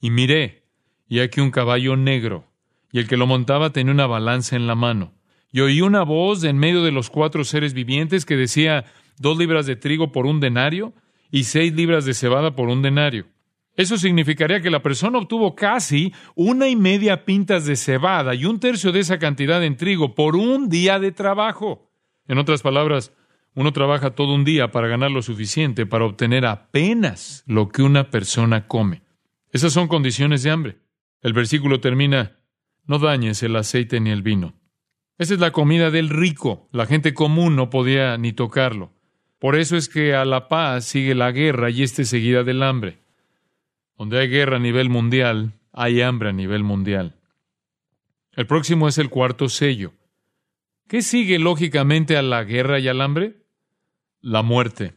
Y 0.00 0.10
miré, 0.10 0.64
y 1.08 1.20
aquí 1.20 1.40
un 1.40 1.50
caballo 1.50 1.96
negro, 1.96 2.46
y 2.92 2.98
el 2.98 3.08
que 3.08 3.16
lo 3.16 3.26
montaba 3.26 3.70
tenía 3.70 3.92
una 3.92 4.06
balanza 4.06 4.54
en 4.54 4.66
la 4.66 4.74
mano. 4.74 5.13
Y 5.54 5.60
oí 5.60 5.82
una 5.82 6.02
voz 6.02 6.42
en 6.42 6.58
medio 6.58 6.82
de 6.82 6.90
los 6.90 7.10
cuatro 7.10 7.44
seres 7.44 7.74
vivientes 7.74 8.26
que 8.26 8.36
decía 8.36 8.86
dos 9.20 9.38
libras 9.38 9.66
de 9.66 9.76
trigo 9.76 10.10
por 10.10 10.26
un 10.26 10.40
denario 10.40 10.94
y 11.30 11.44
seis 11.44 11.72
libras 11.72 12.04
de 12.04 12.12
cebada 12.12 12.56
por 12.56 12.68
un 12.68 12.82
denario. 12.82 13.26
Eso 13.76 13.96
significaría 13.96 14.60
que 14.60 14.68
la 14.68 14.82
persona 14.82 15.16
obtuvo 15.16 15.54
casi 15.54 16.12
una 16.34 16.66
y 16.66 16.74
media 16.74 17.24
pintas 17.24 17.66
de 17.66 17.76
cebada 17.76 18.34
y 18.34 18.46
un 18.46 18.58
tercio 18.58 18.90
de 18.90 18.98
esa 18.98 19.20
cantidad 19.20 19.62
en 19.62 19.76
trigo 19.76 20.16
por 20.16 20.34
un 20.34 20.68
día 20.68 20.98
de 20.98 21.12
trabajo. 21.12 21.88
En 22.26 22.38
otras 22.38 22.60
palabras, 22.60 23.12
uno 23.54 23.72
trabaja 23.72 24.10
todo 24.10 24.34
un 24.34 24.44
día 24.44 24.72
para 24.72 24.88
ganar 24.88 25.12
lo 25.12 25.22
suficiente 25.22 25.86
para 25.86 26.04
obtener 26.04 26.46
apenas 26.46 27.44
lo 27.46 27.68
que 27.68 27.82
una 27.82 28.10
persona 28.10 28.66
come. 28.66 29.02
Esas 29.52 29.72
son 29.72 29.86
condiciones 29.86 30.42
de 30.42 30.50
hambre. 30.50 30.78
El 31.22 31.32
versículo 31.32 31.78
termina, 31.78 32.38
no 32.88 32.98
dañes 32.98 33.40
el 33.44 33.54
aceite 33.54 34.00
ni 34.00 34.10
el 34.10 34.22
vino. 34.22 34.54
Esa 35.18 35.34
es 35.34 35.40
la 35.40 35.52
comida 35.52 35.90
del 35.90 36.08
rico. 36.08 36.68
La 36.72 36.86
gente 36.86 37.14
común 37.14 37.56
no 37.56 37.70
podía 37.70 38.16
ni 38.18 38.32
tocarlo. 38.32 38.92
Por 39.38 39.56
eso 39.56 39.76
es 39.76 39.88
que 39.88 40.14
a 40.14 40.24
la 40.24 40.48
paz 40.48 40.84
sigue 40.84 41.14
la 41.14 41.32
guerra 41.32 41.70
y 41.70 41.82
este 41.82 42.04
seguida 42.04 42.44
del 42.44 42.62
hambre. 42.62 42.98
Donde 43.96 44.18
hay 44.18 44.28
guerra 44.28 44.56
a 44.56 44.60
nivel 44.60 44.88
mundial, 44.88 45.52
hay 45.72 46.00
hambre 46.00 46.30
a 46.30 46.32
nivel 46.32 46.64
mundial. 46.64 47.14
El 48.32 48.46
próximo 48.46 48.88
es 48.88 48.98
el 48.98 49.10
cuarto 49.10 49.48
sello. 49.48 49.92
¿Qué 50.88 51.02
sigue 51.02 51.38
lógicamente 51.38 52.16
a 52.16 52.22
la 52.22 52.42
guerra 52.44 52.78
y 52.80 52.88
al 52.88 53.00
hambre? 53.00 53.36
La 54.20 54.42
muerte. 54.42 54.94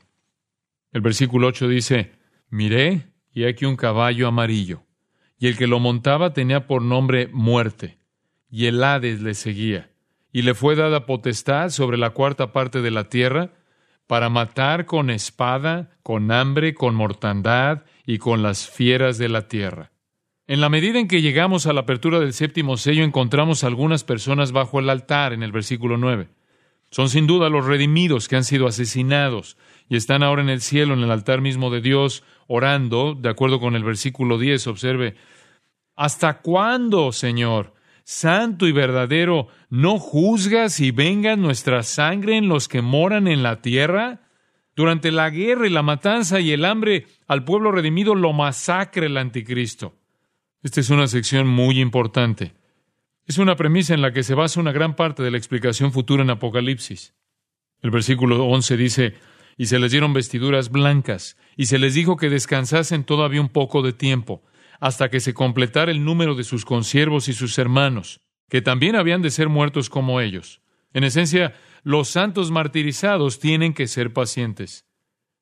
El 0.91 1.01
versículo 1.01 1.47
8 1.47 1.67
dice, 1.67 2.11
miré 2.49 3.07
y 3.33 3.43
aquí 3.43 3.65
un 3.65 3.75
caballo 3.75 4.27
amarillo 4.27 4.87
y 5.39 5.47
el 5.47 5.57
que 5.57 5.67
lo 5.67 5.79
montaba 5.79 6.33
tenía 6.33 6.67
por 6.67 6.81
nombre 6.81 7.27
muerte, 7.27 7.97
y 8.49 8.65
el 8.65 8.83
Hades 8.83 9.21
le 9.21 9.33
seguía, 9.33 9.89
y 10.31 10.41
le 10.41 10.53
fue 10.53 10.75
dada 10.75 11.05
potestad 11.05 11.69
sobre 11.69 11.97
la 11.97 12.11
cuarta 12.11 12.51
parte 12.51 12.81
de 12.81 12.91
la 12.91 13.09
tierra, 13.09 13.51
para 14.07 14.29
matar 14.29 14.85
con 14.85 15.09
espada, 15.09 15.89
con 16.01 16.31
hambre, 16.31 16.73
con 16.73 16.95
mortandad 16.95 17.83
y 18.05 18.19
con 18.19 18.41
las 18.41 18.69
fieras 18.69 19.17
de 19.17 19.29
la 19.29 19.47
tierra. 19.47 19.91
En 20.47 20.61
la 20.61 20.69
medida 20.69 20.97
en 20.97 21.09
que 21.09 21.21
llegamos 21.21 21.67
a 21.67 21.73
la 21.73 21.81
apertura 21.81 22.21
del 22.21 22.31
séptimo 22.31 22.77
sello, 22.77 23.03
encontramos 23.03 23.65
algunas 23.65 24.05
personas 24.05 24.53
bajo 24.53 24.79
el 24.79 24.89
altar 24.89 25.33
en 25.33 25.43
el 25.43 25.51
versículo 25.51 25.97
9. 25.97 26.29
Son 26.89 27.09
sin 27.09 27.27
duda 27.27 27.49
los 27.49 27.65
redimidos 27.65 28.29
que 28.29 28.37
han 28.37 28.45
sido 28.45 28.65
asesinados 28.65 29.57
y 29.89 29.97
están 29.97 30.23
ahora 30.23 30.41
en 30.41 30.49
el 30.49 30.61
cielo, 30.61 30.93
en 30.93 31.01
el 31.01 31.11
altar 31.11 31.41
mismo 31.41 31.69
de 31.69 31.81
Dios, 31.81 32.23
orando, 32.47 33.13
de 33.13 33.27
acuerdo 33.27 33.59
con 33.59 33.75
el 33.75 33.83
versículo 33.83 34.37
10, 34.37 34.67
observe, 34.67 35.15
¿hasta 35.97 36.39
cuándo, 36.39 37.11
Señor, 37.11 37.73
santo 38.07 38.67
y 38.67 38.71
verdadero, 38.71 39.49
no 39.69 39.99
juzgas 39.99 40.79
y 40.79 40.91
venga 40.91 41.35
nuestra 41.35 41.83
sangre 41.83 42.37
en 42.37 42.47
los 42.47 42.69
que 42.69 42.81
moran 42.81 43.27
en 43.27 43.43
la 43.43 43.61
tierra? 43.61 44.21
Durante 44.77 45.11
la 45.11 45.29
guerra 45.29 45.67
y 45.67 45.69
la 45.69 45.83
matanza 45.83 46.39
y 46.39 46.53
el 46.53 46.63
hambre, 46.63 47.05
al 47.27 47.43
pueblo 47.43 47.69
redimido 47.69 48.15
lo 48.15 48.31
masacre 48.31 49.07
el 49.07 49.17
anticristo. 49.17 49.93
Esta 50.63 50.79
es 50.79 50.89
una 50.89 51.07
sección 51.07 51.49
muy 51.49 51.81
importante. 51.81 52.53
Es 53.25 53.39
una 53.39 53.57
premisa 53.57 53.93
en 53.93 54.01
la 54.01 54.13
que 54.13 54.23
se 54.23 54.35
basa 54.35 54.61
una 54.61 54.71
gran 54.71 54.95
parte 54.95 55.21
de 55.21 55.31
la 55.31 55.37
explicación 55.37 55.91
futura 55.91 56.23
en 56.23 56.29
Apocalipsis. 56.29 57.13
El 57.81 57.91
versículo 57.91 58.41
11 58.45 58.77
dice, 58.77 59.15
y 59.57 59.65
se 59.65 59.79
les 59.79 59.91
dieron 59.91 60.13
vestiduras 60.13 60.69
blancas, 60.71 61.35
y 61.57 61.65
se 61.65 61.77
les 61.77 61.93
dijo 61.93 62.15
que 62.15 62.29
descansasen 62.29 63.03
todavía 63.03 63.41
un 63.41 63.49
poco 63.49 63.81
de 63.81 63.91
tiempo, 63.91 64.43
hasta 64.79 65.09
que 65.09 65.19
se 65.19 65.33
completara 65.33 65.91
el 65.91 66.03
número 66.03 66.35
de 66.35 66.43
sus 66.43 66.65
consiervos 66.65 67.27
y 67.27 67.33
sus 67.33 67.57
hermanos, 67.57 68.21
que 68.49 68.61
también 68.61 68.95
habían 68.95 69.21
de 69.21 69.31
ser 69.31 69.49
muertos 69.49 69.89
como 69.89 70.21
ellos. 70.21 70.61
En 70.93 71.03
esencia, 71.03 71.55
los 71.83 72.09
santos 72.09 72.51
martirizados 72.51 73.39
tienen 73.39 73.73
que 73.73 73.87
ser 73.87 74.13
pacientes. 74.13 74.85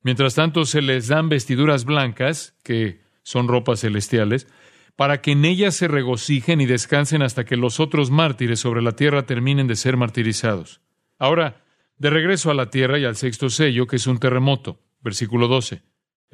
Mientras 0.01 0.35
tanto, 0.35 0.65
se 0.65 0.81
les 0.81 1.07
dan 1.07 1.29
vestiduras 1.29 1.85
blancas, 1.85 2.55
que 2.63 3.01
son 3.23 3.47
ropas 3.47 3.81
celestiales, 3.81 4.47
para 4.95 5.21
que 5.21 5.31
en 5.31 5.45
ellas 5.45 5.75
se 5.75 5.87
regocijen 5.87 6.61
y 6.61 6.65
descansen 6.65 7.21
hasta 7.21 7.43
que 7.43 7.57
los 7.57 7.79
otros 7.79 8.11
mártires 8.11 8.59
sobre 8.59 8.81
la 8.81 8.93
tierra 8.93 9.25
terminen 9.25 9.67
de 9.67 9.75
ser 9.75 9.97
martirizados. 9.97 10.81
Ahora, 11.17 11.63
de 11.97 12.09
regreso 12.09 12.51
a 12.51 12.53
la 12.53 12.69
tierra 12.69 12.99
y 12.99 13.05
al 13.05 13.15
sexto 13.15 13.49
sello, 13.49 13.87
que 13.87 13.95
es 13.95 14.07
un 14.07 14.19
terremoto. 14.19 14.79
Versículo 15.01 15.47
12. 15.47 15.81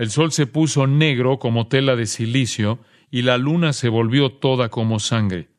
El 0.01 0.09
sol 0.09 0.31
se 0.31 0.47
puso 0.47 0.87
negro 0.87 1.37
como 1.37 1.67
tela 1.67 1.95
de 1.95 2.07
silicio 2.07 2.79
y 3.11 3.21
la 3.21 3.37
luna 3.37 3.71
se 3.71 3.87
volvió 3.87 4.31
toda 4.31 4.69
como 4.69 4.97
sangre. 4.97 5.49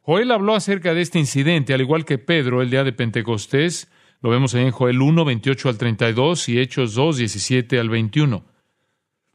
Joel 0.00 0.32
habló 0.32 0.56
acerca 0.56 0.92
de 0.92 1.02
este 1.02 1.20
incidente, 1.20 1.72
al 1.72 1.82
igual 1.82 2.04
que 2.04 2.18
Pedro 2.18 2.62
el 2.62 2.70
día 2.70 2.82
de 2.82 2.92
Pentecostés. 2.92 3.92
Lo 4.20 4.30
vemos 4.30 4.54
en 4.54 4.72
Joel 4.72 5.00
1, 5.00 5.24
28 5.24 5.68
al 5.68 5.78
32 5.78 6.48
y 6.48 6.58
Hechos 6.58 6.94
2, 6.94 7.18
17 7.18 7.78
al 7.78 7.90
21. 7.90 8.44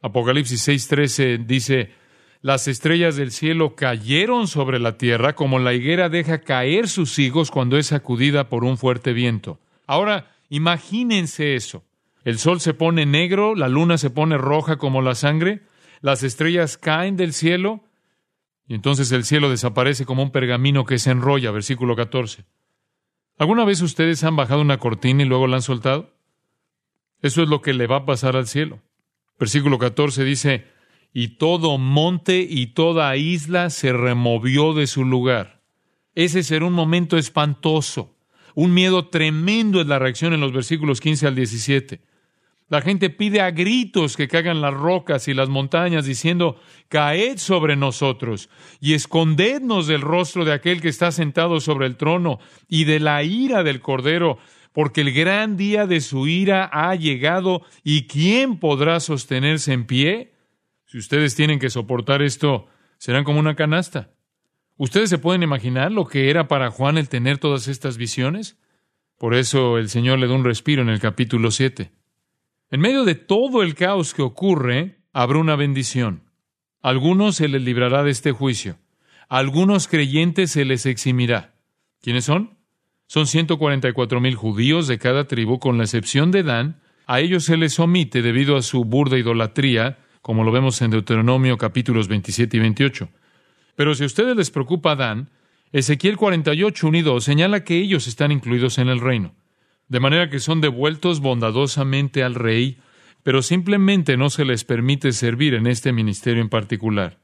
Apocalipsis 0.02 0.60
6, 0.60 0.88
13 0.88 1.38
dice, 1.38 1.94
las 2.42 2.68
estrellas 2.68 3.16
del 3.16 3.30
cielo 3.30 3.74
cayeron 3.74 4.48
sobre 4.48 4.80
la 4.80 4.98
tierra 4.98 5.34
como 5.34 5.58
la 5.58 5.72
higuera 5.72 6.10
deja 6.10 6.42
caer 6.42 6.88
sus 6.88 7.18
higos 7.18 7.50
cuando 7.50 7.78
es 7.78 7.86
sacudida 7.86 8.50
por 8.50 8.64
un 8.64 8.76
fuerte 8.76 9.14
viento. 9.14 9.60
Ahora, 9.86 10.30
imagínense 10.50 11.54
eso. 11.54 11.87
El 12.24 12.38
sol 12.38 12.60
se 12.60 12.74
pone 12.74 13.06
negro, 13.06 13.54
la 13.54 13.68
luna 13.68 13.98
se 13.98 14.10
pone 14.10 14.36
roja 14.38 14.76
como 14.76 15.02
la 15.02 15.14
sangre, 15.14 15.62
las 16.00 16.22
estrellas 16.22 16.76
caen 16.76 17.16
del 17.16 17.32
cielo 17.32 17.84
y 18.68 18.74
entonces 18.74 19.10
el 19.12 19.24
cielo 19.24 19.48
desaparece 19.48 20.04
como 20.04 20.22
un 20.22 20.30
pergamino 20.30 20.84
que 20.84 20.98
se 20.98 21.10
enrolla, 21.10 21.50
versículo 21.50 21.96
14. 21.96 22.44
¿Alguna 23.38 23.64
vez 23.64 23.80
ustedes 23.80 24.22
han 24.24 24.36
bajado 24.36 24.60
una 24.60 24.78
cortina 24.78 25.22
y 25.22 25.26
luego 25.26 25.46
la 25.46 25.56
han 25.56 25.62
soltado? 25.62 26.14
Eso 27.22 27.42
es 27.42 27.48
lo 27.48 27.62
que 27.62 27.72
le 27.72 27.86
va 27.86 27.96
a 27.96 28.04
pasar 28.04 28.36
al 28.36 28.46
cielo. 28.46 28.80
Versículo 29.38 29.78
14 29.78 30.22
dice, 30.24 30.66
y 31.14 31.38
todo 31.38 31.78
monte 31.78 32.46
y 32.48 32.68
toda 32.68 33.16
isla 33.16 33.70
se 33.70 33.92
removió 33.92 34.74
de 34.74 34.86
su 34.86 35.04
lugar. 35.04 35.62
Ese 36.14 36.42
será 36.42 36.66
un 36.66 36.74
momento 36.74 37.16
espantoso. 37.16 38.16
Un 38.54 38.74
miedo 38.74 39.08
tremendo 39.08 39.80
es 39.80 39.86
la 39.86 39.98
reacción 39.98 40.32
en 40.34 40.40
los 40.40 40.52
versículos 40.52 41.00
15 41.00 41.28
al 41.28 41.34
17. 41.36 42.00
La 42.68 42.82
gente 42.82 43.08
pide 43.08 43.40
a 43.40 43.50
gritos 43.50 44.16
que 44.16 44.28
caigan 44.28 44.60
las 44.60 44.74
rocas 44.74 45.26
y 45.26 45.34
las 45.34 45.48
montañas, 45.48 46.04
diciendo, 46.04 46.60
Caed 46.88 47.38
sobre 47.38 47.76
nosotros 47.76 48.50
y 48.78 48.92
escondednos 48.92 49.86
del 49.86 50.02
rostro 50.02 50.44
de 50.44 50.52
aquel 50.52 50.82
que 50.82 50.88
está 50.88 51.10
sentado 51.10 51.60
sobre 51.60 51.86
el 51.86 51.96
trono 51.96 52.38
y 52.68 52.84
de 52.84 53.00
la 53.00 53.22
ira 53.22 53.62
del 53.62 53.80
Cordero, 53.80 54.38
porque 54.72 55.00
el 55.00 55.12
gran 55.12 55.56
día 55.56 55.86
de 55.86 56.02
su 56.02 56.26
ira 56.26 56.68
ha 56.70 56.94
llegado 56.94 57.62
y 57.82 58.06
¿quién 58.06 58.58
podrá 58.58 59.00
sostenerse 59.00 59.72
en 59.72 59.86
pie? 59.86 60.34
Si 60.84 60.98
ustedes 60.98 61.34
tienen 61.34 61.58
que 61.58 61.70
soportar 61.70 62.20
esto, 62.20 62.66
serán 62.98 63.24
como 63.24 63.40
una 63.40 63.56
canasta. 63.56 64.10
¿Ustedes 64.76 65.08
se 65.08 65.18
pueden 65.18 65.42
imaginar 65.42 65.90
lo 65.90 66.06
que 66.06 66.28
era 66.28 66.48
para 66.48 66.70
Juan 66.70 66.98
el 66.98 67.08
tener 67.08 67.38
todas 67.38 67.66
estas 67.66 67.96
visiones? 67.96 68.58
Por 69.16 69.34
eso 69.34 69.78
el 69.78 69.88
Señor 69.88 70.18
le 70.18 70.28
da 70.28 70.34
un 70.34 70.44
respiro 70.44 70.82
en 70.82 70.90
el 70.90 71.00
capítulo 71.00 71.50
7. 71.50 71.97
En 72.70 72.80
medio 72.80 73.04
de 73.04 73.14
todo 73.14 73.62
el 73.62 73.74
caos 73.74 74.12
que 74.12 74.20
ocurre, 74.20 74.98
habrá 75.14 75.38
una 75.38 75.56
bendición. 75.56 76.24
A 76.82 76.90
algunos 76.90 77.36
se 77.36 77.48
les 77.48 77.62
librará 77.62 78.02
de 78.02 78.10
este 78.10 78.32
juicio. 78.32 78.76
A 79.30 79.38
algunos 79.38 79.88
creyentes 79.88 80.50
se 80.50 80.66
les 80.66 80.84
eximirá. 80.84 81.54
¿Quiénes 82.02 82.26
son? 82.26 82.58
Son 83.06 83.26
144 83.26 84.20
mil 84.20 84.34
judíos 84.34 84.86
de 84.86 84.98
cada 84.98 85.26
tribu, 85.26 85.58
con 85.58 85.78
la 85.78 85.84
excepción 85.84 86.30
de 86.30 86.42
Dan. 86.42 86.80
A 87.06 87.20
ellos 87.20 87.44
se 87.44 87.56
les 87.56 87.78
omite 87.80 88.20
debido 88.20 88.54
a 88.54 88.62
su 88.62 88.84
burda 88.84 89.16
idolatría, 89.16 89.98
como 90.20 90.44
lo 90.44 90.52
vemos 90.52 90.82
en 90.82 90.90
Deuteronomio 90.90 91.56
capítulos 91.56 92.06
27 92.06 92.58
y 92.58 92.60
28. 92.60 93.08
Pero 93.76 93.94
si 93.94 94.02
a 94.02 94.06
ustedes 94.06 94.36
les 94.36 94.50
preocupa 94.50 94.94
Dan, 94.94 95.30
Ezequiel 95.72 96.18
48, 96.18 96.86
unido 96.86 97.18
señala 97.22 97.64
que 97.64 97.78
ellos 97.78 98.06
están 98.08 98.30
incluidos 98.30 98.76
en 98.76 98.88
el 98.88 99.00
reino, 99.00 99.34
de 99.88 100.00
manera 100.00 100.30
que 100.30 100.40
son 100.40 100.60
devueltos 100.60 101.20
bondadosamente 101.20 102.22
al 102.22 102.34
rey, 102.34 102.78
pero 103.22 103.42
simplemente 103.42 104.16
no 104.16 104.30
se 104.30 104.44
les 104.44 104.64
permite 104.64 105.12
servir 105.12 105.54
en 105.54 105.66
este 105.66 105.92
ministerio 105.92 106.42
en 106.42 106.48
particular. 106.48 107.18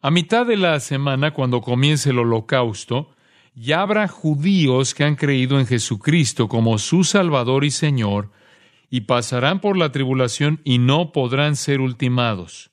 A 0.00 0.10
mitad 0.10 0.46
de 0.46 0.56
la 0.56 0.78
semana, 0.80 1.32
cuando 1.32 1.60
comience 1.60 2.10
el 2.10 2.18
holocausto, 2.18 3.10
ya 3.54 3.80
habrá 3.80 4.08
judíos 4.08 4.94
que 4.94 5.04
han 5.04 5.16
creído 5.16 5.58
en 5.58 5.66
Jesucristo 5.66 6.48
como 6.48 6.78
su 6.78 7.04
Salvador 7.04 7.64
y 7.64 7.70
Señor, 7.70 8.30
y 8.90 9.02
pasarán 9.02 9.60
por 9.60 9.76
la 9.76 9.92
tribulación 9.92 10.60
y 10.64 10.78
no 10.78 11.10
podrán 11.12 11.56
ser 11.56 11.80
ultimados. 11.80 12.70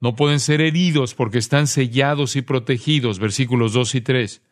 No 0.00 0.14
pueden 0.14 0.40
ser 0.40 0.60
heridos 0.60 1.14
porque 1.14 1.38
están 1.38 1.66
sellados 1.66 2.36
y 2.36 2.42
protegidos, 2.42 3.18
versículos 3.18 3.72
2 3.72 3.94
y 3.94 4.00
3. 4.00 4.42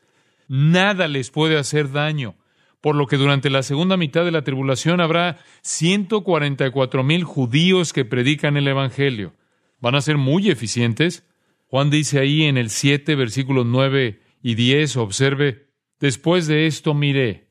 Nada 0.49 1.09
les 1.09 1.31
puede 1.31 1.59
hacer 1.59 1.93
daño, 1.93 2.37
por 2.83 2.97
lo 2.97 3.07
que 3.07 3.17
durante 3.17 3.49
la 3.49 3.63
segunda 3.63 3.97
mitad 3.97 4.25
de 4.25 4.33
la 4.33 4.43
tribulación 4.43 5.01
habrá 5.01 5.39
144 5.63 7.05
mil 7.05 7.25
judíos 7.25 7.93
que 7.93 8.05
predican 8.05 8.57
el 8.57 8.67
Evangelio. 8.67 9.35
Van 9.81 9.95
a 9.95 10.01
ser 10.03 10.19
muy 10.19 10.51
eficientes. 10.51 11.25
Juan 11.69 11.91
dice 11.91 12.19
ahí 12.19 12.43
en 12.43 12.59
el 12.59 12.71
7, 12.71 13.15
versículos 13.15 13.67
9 13.67 14.21
y 14.43 14.57
10, 14.57 14.97
observe, 14.97 15.69
Después 16.01 16.49
de 16.49 16.67
esto 16.67 16.95
miré, 16.95 17.47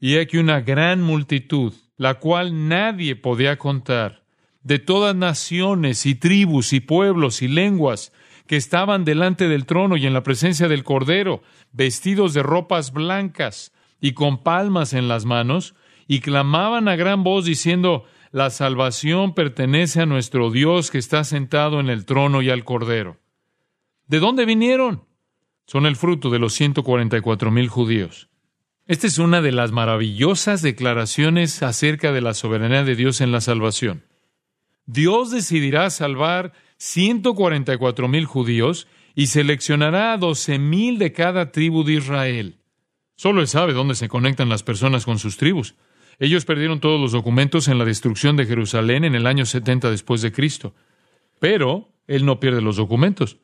y 0.00 0.16
aquí 0.16 0.38
una 0.38 0.60
gran 0.60 1.00
multitud, 1.00 1.72
la 1.96 2.14
cual 2.14 2.66
nadie 2.66 3.14
podía 3.14 3.56
contar, 3.56 4.24
de 4.64 4.80
todas 4.80 5.14
naciones 5.14 6.04
y 6.04 6.16
tribus 6.16 6.72
y 6.72 6.80
pueblos 6.80 7.40
y 7.42 7.46
lenguas, 7.46 8.12
que 8.48 8.56
estaban 8.56 9.04
delante 9.04 9.46
del 9.46 9.66
trono 9.66 9.96
y 9.96 10.06
en 10.06 10.12
la 10.12 10.24
presencia 10.24 10.66
del 10.66 10.82
Cordero, 10.82 11.44
vestidos 11.70 12.34
de 12.34 12.42
ropas 12.42 12.92
blancas 12.92 13.72
y 14.04 14.12
con 14.12 14.36
palmas 14.36 14.92
en 14.92 15.08
las 15.08 15.24
manos, 15.24 15.74
y 16.06 16.20
clamaban 16.20 16.88
a 16.88 16.94
gran 16.94 17.24
voz 17.24 17.46
diciendo, 17.46 18.04
La 18.32 18.50
salvación 18.50 19.32
pertenece 19.32 20.02
a 20.02 20.06
nuestro 20.06 20.50
Dios 20.50 20.90
que 20.90 20.98
está 20.98 21.24
sentado 21.24 21.80
en 21.80 21.88
el 21.88 22.04
trono 22.04 22.42
y 22.42 22.50
al 22.50 22.64
Cordero. 22.64 23.16
¿De 24.06 24.18
dónde 24.18 24.44
vinieron? 24.44 25.04
son 25.66 25.86
el 25.86 25.96
fruto 25.96 26.28
de 26.28 26.38
los 26.38 26.52
144 26.52 27.50
mil 27.50 27.68
judíos. 27.68 28.28
Esta 28.86 29.06
es 29.06 29.16
una 29.16 29.40
de 29.40 29.52
las 29.52 29.72
maravillosas 29.72 30.60
declaraciones 30.60 31.62
acerca 31.62 32.12
de 32.12 32.20
la 32.20 32.34
soberanía 32.34 32.84
de 32.84 32.96
Dios 32.96 33.22
en 33.22 33.32
la 33.32 33.40
salvación. 33.40 34.04
Dios 34.84 35.30
decidirá 35.30 35.88
salvar 35.88 36.52
144 36.76 38.06
mil 38.06 38.26
judíos 38.26 38.86
y 39.14 39.28
seleccionará 39.28 40.12
a 40.12 40.18
12 40.18 40.58
mil 40.58 40.98
de 40.98 41.14
cada 41.14 41.52
tribu 41.52 41.84
de 41.84 41.94
Israel. 41.94 42.58
Solo 43.16 43.40
Él 43.40 43.48
sabe 43.48 43.72
dónde 43.72 43.94
se 43.94 44.08
conectan 44.08 44.48
las 44.48 44.62
personas 44.62 45.04
con 45.04 45.18
sus 45.18 45.36
tribus. 45.36 45.74
Ellos 46.18 46.44
perdieron 46.44 46.80
todos 46.80 47.00
los 47.00 47.12
documentos 47.12 47.68
en 47.68 47.78
la 47.78 47.84
destrucción 47.84 48.36
de 48.36 48.46
Jerusalén 48.46 49.04
en 49.04 49.14
el 49.14 49.26
año 49.26 49.46
70 49.46 49.90
después 49.90 50.22
de 50.22 50.32
Cristo. 50.32 50.74
Pero 51.40 51.92
Él 52.06 52.24
no 52.24 52.40
pierde 52.40 52.60
los 52.60 52.76
documentos. 52.76 53.38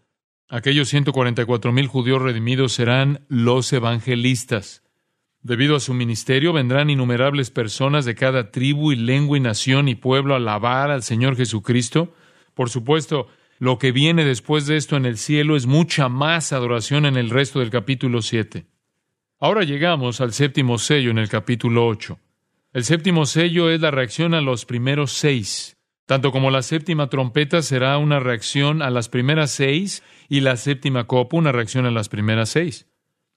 Aquellos 0.48 0.88
144 0.88 1.72
mil 1.72 1.86
judíos 1.86 2.20
redimidos 2.22 2.72
serán 2.72 3.24
los 3.28 3.72
evangelistas. 3.72 4.82
Debido 5.42 5.76
a 5.76 5.80
su 5.80 5.94
ministerio 5.94 6.52
vendrán 6.52 6.90
innumerables 6.90 7.50
personas 7.50 8.04
de 8.04 8.14
cada 8.14 8.50
tribu 8.50 8.92
y 8.92 8.96
lengua 8.96 9.38
y 9.38 9.40
nación 9.40 9.88
y 9.88 9.94
pueblo 9.94 10.34
a 10.34 10.36
alabar 10.36 10.90
al 10.90 11.02
Señor 11.02 11.36
Jesucristo. 11.36 12.12
Por 12.54 12.68
supuesto, 12.68 13.28
lo 13.58 13.78
que 13.78 13.92
viene 13.92 14.24
después 14.24 14.66
de 14.66 14.76
esto 14.76 14.96
en 14.96 15.06
el 15.06 15.16
cielo 15.16 15.56
es 15.56 15.66
mucha 15.66 16.08
más 16.08 16.52
adoración 16.52 17.06
en 17.06 17.16
el 17.16 17.30
resto 17.30 17.60
del 17.60 17.70
capítulo 17.70 18.20
7. 18.20 18.66
Ahora 19.42 19.62
llegamos 19.64 20.20
al 20.20 20.34
séptimo 20.34 20.76
sello 20.76 21.10
en 21.10 21.16
el 21.16 21.30
capítulo 21.30 21.86
8. 21.86 22.18
El 22.74 22.84
séptimo 22.84 23.24
sello 23.24 23.70
es 23.70 23.80
la 23.80 23.90
reacción 23.90 24.34
a 24.34 24.42
los 24.42 24.66
primeros 24.66 25.12
seis. 25.12 25.78
Tanto 26.04 26.30
como 26.30 26.50
la 26.50 26.60
séptima 26.60 27.08
trompeta 27.08 27.62
será 27.62 27.96
una 27.96 28.20
reacción 28.20 28.82
a 28.82 28.90
las 28.90 29.08
primeras 29.08 29.50
seis 29.50 30.02
y 30.28 30.40
la 30.40 30.58
séptima 30.58 31.06
copa 31.06 31.38
una 31.38 31.52
reacción 31.52 31.86
a 31.86 31.90
las 31.90 32.10
primeras 32.10 32.50
seis. 32.50 32.86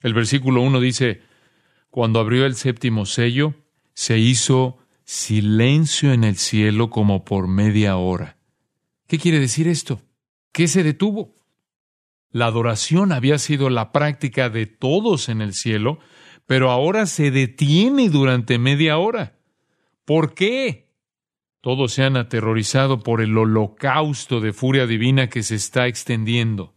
El 0.02 0.14
versículo 0.14 0.62
1 0.62 0.82
dice, 0.82 1.22
cuando 1.90 2.20
abrió 2.20 2.46
el 2.46 2.56
séptimo 2.56 3.06
sello, 3.06 3.54
se 3.94 4.18
hizo 4.18 4.80
silencio 5.06 6.12
en 6.12 6.26
el 6.26 6.36
cielo 6.36 6.90
como 6.90 7.24
por 7.24 7.48
media 7.48 7.96
hora. 7.96 8.36
¿Qué 9.08 9.18
quiere 9.18 9.40
decir 9.40 9.70
esto? 9.70 10.02
¿Qué 10.52 10.68
se 10.68 10.84
detuvo? 10.84 11.34
La 12.34 12.48
adoración 12.48 13.12
había 13.12 13.38
sido 13.38 13.70
la 13.70 13.92
práctica 13.92 14.50
de 14.50 14.66
todos 14.66 15.30
en 15.30 15.40
el 15.40 15.54
cielo, 15.54 16.00
pero 16.48 16.72
ahora 16.72 17.06
se 17.06 17.30
detiene 17.30 18.10
durante 18.10 18.58
media 18.58 18.98
hora. 18.98 19.38
¿Por 20.04 20.34
qué? 20.34 20.90
Todos 21.62 21.94
se 21.94 22.04
han 22.04 22.18
aterrorizado 22.18 23.00
por 23.00 23.22
el 23.22 23.38
holocausto 23.38 24.42
de 24.42 24.52
furia 24.52 24.88
divina 24.88 25.30
que 25.30 25.44
se 25.44 25.54
está 25.54 25.88
extendiendo. 25.88 26.74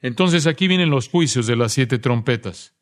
Entonces 0.00 0.46
aquí 0.46 0.68
vienen 0.68 0.88
los 0.88 1.08
juicios 1.08 1.48
de 1.48 1.56
las 1.56 1.72
siete 1.72 1.98
trompetas. 1.98 2.76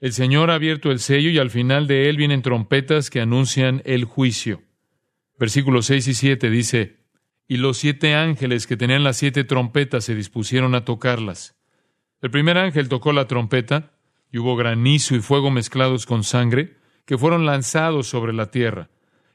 El 0.00 0.14
Señor 0.14 0.50
ha 0.50 0.54
abierto 0.54 0.90
el 0.90 1.00
sello 1.00 1.28
y 1.28 1.38
al 1.38 1.50
final 1.50 1.86
de 1.86 2.08
él 2.08 2.16
vienen 2.16 2.40
trompetas 2.40 3.10
que 3.10 3.20
anuncian 3.20 3.82
el 3.84 4.06
juicio. 4.06 4.62
Versículos 5.38 5.84
6 5.86 6.08
y 6.08 6.14
7 6.14 6.48
dice, 6.48 6.96
Y 7.48 7.58
los 7.58 7.78
siete 7.78 8.14
ángeles 8.14 8.66
que 8.66 8.76
tenían 8.76 9.04
las 9.04 9.16
siete 9.16 9.44
trompetas 9.44 10.04
se 10.04 10.14
dispusieron 10.14 10.74
a 10.74 10.84
tocarlas. 10.84 11.56
El 12.20 12.30
primer 12.30 12.58
ángel 12.58 12.88
tocó 12.88 13.12
la 13.12 13.26
trompeta, 13.26 13.92
y 14.32 14.38
hubo 14.38 14.56
granizo 14.56 15.14
y 15.14 15.20
fuego 15.20 15.50
mezclados 15.50 16.06
con 16.06 16.24
sangre, 16.24 16.76
que 17.04 17.16
fueron 17.16 17.46
lanzados 17.46 18.08
sobre 18.08 18.32
la 18.32 18.50
tierra 18.50 18.90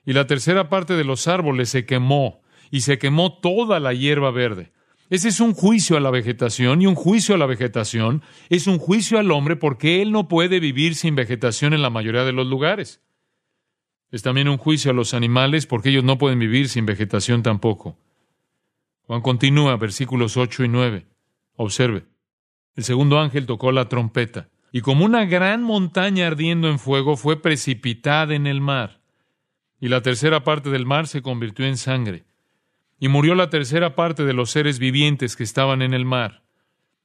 y 0.06 0.14
la 0.14 0.28
tercera 0.28 0.70
parte 0.70 0.96
de 0.96 1.04
los 1.04 1.28
árboles 1.28 1.70
se 1.70 1.86
quemó, 1.86 2.42
y 2.70 2.82
se 2.82 2.98
quemó 2.98 3.40
toda 3.40 3.80
la 3.80 3.94
hierba 3.94 4.32
verde. 4.32 4.72
Ese 5.10 5.28
es 5.28 5.42
un 5.42 5.54
juicio 5.54 5.98
a 5.98 6.00
la 6.00 6.10
vegetación, 6.10 6.82
y 6.82 6.88
un 6.88 6.96
juicio 6.96 7.36
a 7.36 7.38
la 7.38 7.46
vegetación 7.46 8.24
es 8.50 8.68
un 8.68 8.80
juicio 8.80 9.20
al 9.20 9.32
hombre 9.32 9.58
porque 9.58 10.02
él 10.02 10.12
no 10.12 10.28
puede 10.28 10.60
vivir 10.60 10.96
sin 10.96 11.16
vegetación 11.16 11.74
en 11.74 11.82
la 11.82 11.90
mayoría 11.90 12.24
de 12.24 12.32
los 12.32 12.48
lugares. 12.48 13.02
Es 14.12 14.22
también 14.22 14.50
un 14.50 14.58
juicio 14.58 14.92
a 14.92 14.94
los 14.94 15.14
animales 15.14 15.66
porque 15.66 15.90
ellos 15.90 16.04
no 16.04 16.18
pueden 16.18 16.40
vivir 16.40 16.70
sin 16.70 16.86
vegetación 16.86 17.44
tampoco. 17.44 17.98
Juan 19.04 19.22
continúa, 19.22 19.76
versículos 19.78 20.38
8 20.38 20.66
y 20.66 20.68
9. 20.68 21.08
Observe. 21.56 22.06
El 22.76 22.84
segundo 22.84 23.20
ángel 23.20 23.46
tocó 23.46 23.72
la 23.72 23.90
trompeta, 23.90 24.50
y 24.72 24.82
como 24.82 25.06
una 25.06 25.26
gran 25.26 25.64
montaña 25.64 26.28
ardiendo 26.28 26.70
en 26.70 26.80
fuego 26.80 27.18
fue 27.18 27.42
precipitada 27.42 28.34
en 28.36 28.48
el 28.48 28.62
mar 28.62 29.02
y 29.82 29.90
la 29.90 30.02
tercera 30.02 30.44
parte 30.44 30.70
del 30.70 30.86
mar 30.86 31.08
se 31.08 31.24
convirtió 31.24 31.66
en 31.66 31.76
sangre, 31.76 32.24
y 33.00 33.08
murió 33.08 33.34
la 33.34 33.50
tercera 33.50 33.96
parte 33.96 34.24
de 34.24 34.34
los 34.34 34.52
seres 34.52 34.78
vivientes 34.78 35.36
que 35.36 35.44
estaban 35.44 35.82
en 35.82 35.96
el 35.96 36.06
mar, 36.06 36.44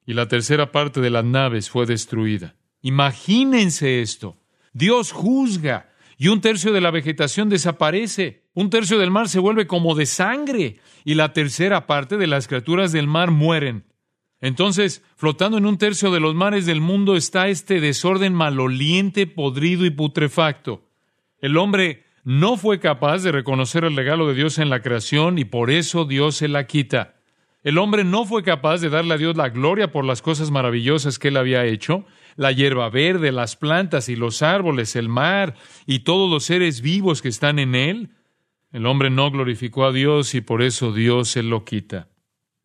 y 0.05 0.13
la 0.13 0.29
tercera 0.29 0.71
parte 0.71 1.01
de 1.01 1.09
las 1.09 1.25
naves 1.25 1.71
fue 1.71 1.87
destruida. 1.87 2.55
Imagínense 2.83 4.03
esto. 4.03 4.37
Dios 4.75 5.11
juzga, 5.11 5.91
y 6.19 6.29
un 6.29 6.41
tercio 6.41 6.73
de 6.73 6.81
la 6.81 6.91
vegetación 6.91 7.49
desaparece, 7.49 8.45
un 8.55 8.71
tercio 8.71 8.99
del 8.99 9.11
mar 9.11 9.29
se 9.29 9.39
vuelve 9.39 9.67
como 9.67 9.95
de 9.95 10.07
sangre, 10.07 10.81
y 11.05 11.15
la 11.15 11.33
tercera 11.33 11.87
parte 11.87 12.17
de 12.17 12.27
las 12.27 12.49
criaturas 12.49 12.93
del 12.93 13.07
mar 13.07 13.31
mueren. 13.31 13.85
Entonces, 14.41 15.03
flotando 15.17 15.59
en 15.59 15.67
un 15.67 15.79
tercio 15.79 16.11
de 16.11 16.21
los 16.21 16.35
mares 16.35 16.67
del 16.67 16.81
mundo 16.81 17.17
está 17.17 17.49
este 17.49 17.81
desorden 17.81 18.35
maloliente, 18.35 19.27
podrido 19.27 19.85
y 19.85 19.91
putrefacto. 19.91 20.89
El 21.41 21.57
hombre 21.57 22.05
no 22.25 22.57
fue 22.57 22.81
capaz 22.81 23.23
de 23.23 23.33
reconocer 23.33 23.85
el 23.85 23.97
regalo 23.97 24.27
de 24.27 24.35
Dios 24.35 24.59
en 24.59 24.69
la 24.69 24.83
creación 24.83 25.39
y 25.39 25.45
por 25.45 25.71
eso 25.71 26.05
Dios 26.05 26.37
se 26.37 26.49
la 26.49 26.67
quita. 26.67 27.15
El 27.63 27.79
hombre 27.79 28.05
no 28.05 28.25
fue 28.25 28.43
capaz 28.43 28.81
de 28.81 28.91
darle 28.91 29.15
a 29.15 29.19
Dios 29.19 29.37
la 29.37 29.49
gloria 29.49 29.91
por 29.91 30.05
las 30.05 30.23
cosas 30.23 30.51
maravillosas 30.51 31.19
que 31.19 31.29
él 31.29 31.37
había 31.37 31.65
hecho, 31.65 32.05
la 32.37 32.53
hierba 32.53 32.89
verde, 32.91 33.33
las 33.33 33.57
plantas 33.57 34.09
y 34.09 34.17
los 34.17 34.43
árboles, 34.43 34.95
el 34.97 35.09
mar 35.09 35.55
y 35.87 36.01
todos 36.01 36.31
los 36.31 36.45
seres 36.45 36.81
vivos 36.81 37.23
que 37.23 37.29
están 37.29 37.59
en 37.59 37.75
él. 37.75 38.11
El 38.73 38.87
hombre 38.87 39.11
no 39.11 39.31
glorificó 39.31 39.87
a 39.87 39.93
Dios 39.93 40.35
y 40.35 40.41
por 40.41 40.63
eso 40.63 40.93
Dios 40.93 41.29
se 41.29 41.43
lo 41.43 41.65
quita. 41.65 42.09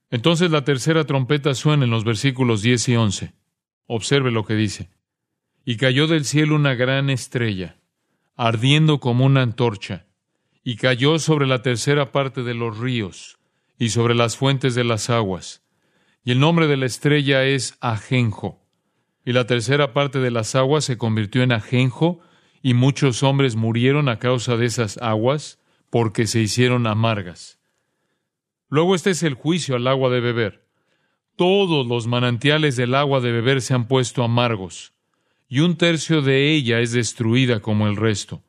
Entonces 0.09 0.51
la 0.51 0.63
tercera 0.63 1.05
trompeta 1.05 1.55
suena 1.55 1.85
en 1.85 1.91
los 1.91 2.03
versículos 2.03 2.61
10 2.61 2.89
y 2.89 2.95
11. 2.95 3.33
Observe 3.87 4.31
lo 4.31 4.45
que 4.45 4.55
dice. 4.55 4.89
Y 5.63 5.77
cayó 5.77 6.07
del 6.07 6.25
cielo 6.25 6.55
una 6.55 6.75
gran 6.75 7.09
estrella 7.09 7.77
ardiendo 8.43 8.99
como 8.99 9.25
una 9.25 9.43
antorcha, 9.43 10.07
y 10.63 10.75
cayó 10.75 11.19
sobre 11.19 11.45
la 11.45 11.61
tercera 11.61 12.11
parte 12.11 12.41
de 12.41 12.55
los 12.55 12.79
ríos 12.79 13.37
y 13.77 13.89
sobre 13.89 14.15
las 14.15 14.35
fuentes 14.35 14.73
de 14.73 14.83
las 14.83 15.11
aguas. 15.11 15.63
Y 16.23 16.31
el 16.31 16.39
nombre 16.39 16.65
de 16.65 16.75
la 16.75 16.87
estrella 16.87 17.43
es 17.43 17.77
Ajenjo. 17.81 18.59
Y 19.23 19.33
la 19.33 19.45
tercera 19.45 19.93
parte 19.93 20.19
de 20.19 20.31
las 20.31 20.55
aguas 20.55 20.85
se 20.85 20.97
convirtió 20.97 21.43
en 21.43 21.51
ajenjo 21.51 22.21
y 22.61 22.73
muchos 22.73 23.23
hombres 23.23 23.55
murieron 23.55 24.09
a 24.09 24.19
causa 24.19 24.57
de 24.57 24.65
esas 24.65 24.97
aguas, 24.99 25.59
porque 25.89 26.25
se 26.25 26.39
hicieron 26.39 26.87
amargas. 26.87 27.59
Luego 28.69 28.95
este 28.95 29.09
es 29.09 29.23
el 29.23 29.33
juicio 29.33 29.75
al 29.75 29.87
agua 29.87 30.09
de 30.09 30.21
beber. 30.21 30.65
Todos 31.35 31.85
los 31.85 32.07
manantiales 32.07 32.75
del 32.75 32.95
agua 32.95 33.19
de 33.19 33.31
beber 33.31 33.61
se 33.61 33.73
han 33.73 33.87
puesto 33.87 34.23
amargos, 34.23 34.93
y 35.49 35.59
un 35.59 35.75
tercio 35.75 36.21
de 36.21 36.53
ella 36.53 36.79
es 36.79 36.93
destruida 36.93 37.59
como 37.59 37.87
el 37.87 37.97
resto. 37.97 38.43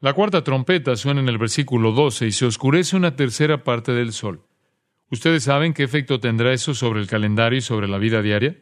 La 0.00 0.14
cuarta 0.14 0.44
trompeta 0.44 0.96
suena 0.96 1.20
en 1.20 1.28
el 1.28 1.38
versículo 1.38 1.92
12 1.92 2.28
y 2.28 2.32
se 2.32 2.46
oscurece 2.46 2.96
una 2.96 3.16
tercera 3.16 3.64
parte 3.64 3.92
del 3.92 4.12
sol. 4.12 4.46
¿Ustedes 5.10 5.44
saben 5.44 5.74
qué 5.74 5.82
efecto 5.82 6.20
tendrá 6.20 6.52
eso 6.52 6.72
sobre 6.72 7.00
el 7.00 7.06
calendario 7.06 7.58
y 7.58 7.62
sobre 7.62 7.88
la 7.88 7.98
vida 7.98 8.22
diaria? 8.22 8.56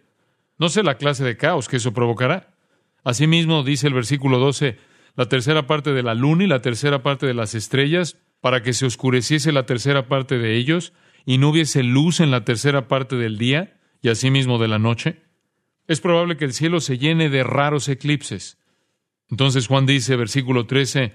No 0.59 0.69
sé 0.69 0.83
la 0.83 0.97
clase 0.97 1.25
de 1.25 1.37
caos 1.37 1.69
que 1.69 1.77
eso 1.77 1.93
provocará. 1.93 2.55
Asimismo, 3.05 3.63
dice 3.63 3.87
el 3.87 3.95
versículo 3.95 4.39
12, 4.39 4.79
la 5.15 5.27
tercera 5.27 5.67
parte 5.67 5.93
de 5.93 6.03
la 6.03 6.15
luna 6.15 6.45
y 6.45 6.47
la 6.49 6.61
tercera 6.63 7.03
parte 7.03 7.27
de 7.27 7.35
las 7.35 7.55
estrellas, 7.55 8.19
para 8.41 8.63
que 8.63 8.73
se 8.73 8.87
oscureciese 8.87 9.53
la 9.53 9.67
tercera 9.67 10.09
parte 10.09 10.39
de 10.39 10.57
ellos, 10.57 10.93
y 11.25 11.39
no 11.39 11.51
hubiese 11.51 11.83
luz 11.83 12.21
en 12.21 12.31
la 12.31 12.45
tercera 12.45 12.89
parte 12.89 13.17
del 13.17 13.39
día, 13.39 13.79
y 14.03 14.09
asimismo 14.09 14.59
de 14.59 14.69
la 14.69 14.79
noche. 14.79 15.23
Es 15.87 16.01
probable 16.01 16.37
que 16.37 16.45
el 16.45 16.53
cielo 16.53 16.81
se 16.81 16.99
llene 16.99 17.31
de 17.31 17.43
raros 17.43 17.89
eclipses. 17.89 18.59
Entonces 19.31 19.67
Juan 19.67 19.87
dice, 19.87 20.17
versículo 20.17 20.67
13, 20.67 21.13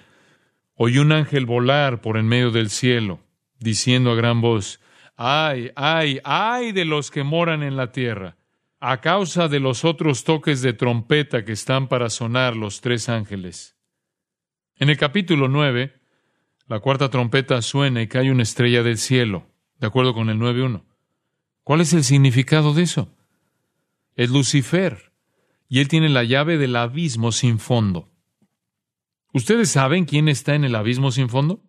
oí 0.75 0.97
un 0.97 1.11
ángel 1.11 1.45
volar 1.45 2.01
por 2.01 2.17
en 2.17 2.27
medio 2.27 2.51
del 2.51 2.69
cielo, 2.69 3.19
diciendo 3.59 4.11
a 4.11 4.15
gran 4.15 4.41
voz, 4.41 4.79
ay, 5.15 5.71
ay, 5.75 6.19
ay 6.23 6.71
de 6.71 6.85
los 6.85 7.11
que 7.11 7.23
moran 7.23 7.63
en 7.63 7.75
la 7.75 7.91
tierra, 7.91 8.37
a 8.85 8.99
causa 8.99 9.47
de 9.47 9.61
los 9.61 9.85
otros 9.85 10.25
toques 10.25 10.61
de 10.61 10.73
trompeta 10.73 11.45
que 11.45 11.53
están 11.53 11.87
para 11.87 12.09
sonar 12.09 12.57
los 12.57 12.81
tres 12.81 13.07
ángeles. 13.07 13.77
En 14.75 14.89
el 14.89 14.97
capítulo 14.97 15.47
9, 15.47 15.93
la 16.67 16.81
cuarta 16.81 17.09
trompeta 17.09 17.61
suena 17.61 18.01
y 18.01 18.09
cae 18.09 18.29
una 18.29 18.43
estrella 18.43 18.83
del 18.83 18.97
cielo, 18.97 19.47
de 19.79 19.87
acuerdo 19.87 20.13
con 20.13 20.29
el 20.29 20.37
9.1. 20.37 20.83
¿Cuál 21.63 21.79
es 21.79 21.93
el 21.93 22.03
significado 22.03 22.73
de 22.73 22.83
eso? 22.83 23.15
Es 24.17 24.29
Lucifer, 24.29 25.13
y 25.69 25.79
él 25.79 25.87
tiene 25.87 26.09
la 26.09 26.25
llave 26.25 26.57
del 26.57 26.75
abismo 26.75 27.31
sin 27.31 27.59
fondo. 27.59 28.11
¿Ustedes 29.31 29.69
saben 29.69 30.03
quién 30.03 30.27
está 30.27 30.55
en 30.55 30.65
el 30.65 30.75
abismo 30.75 31.11
sin 31.11 31.29
fondo? 31.29 31.63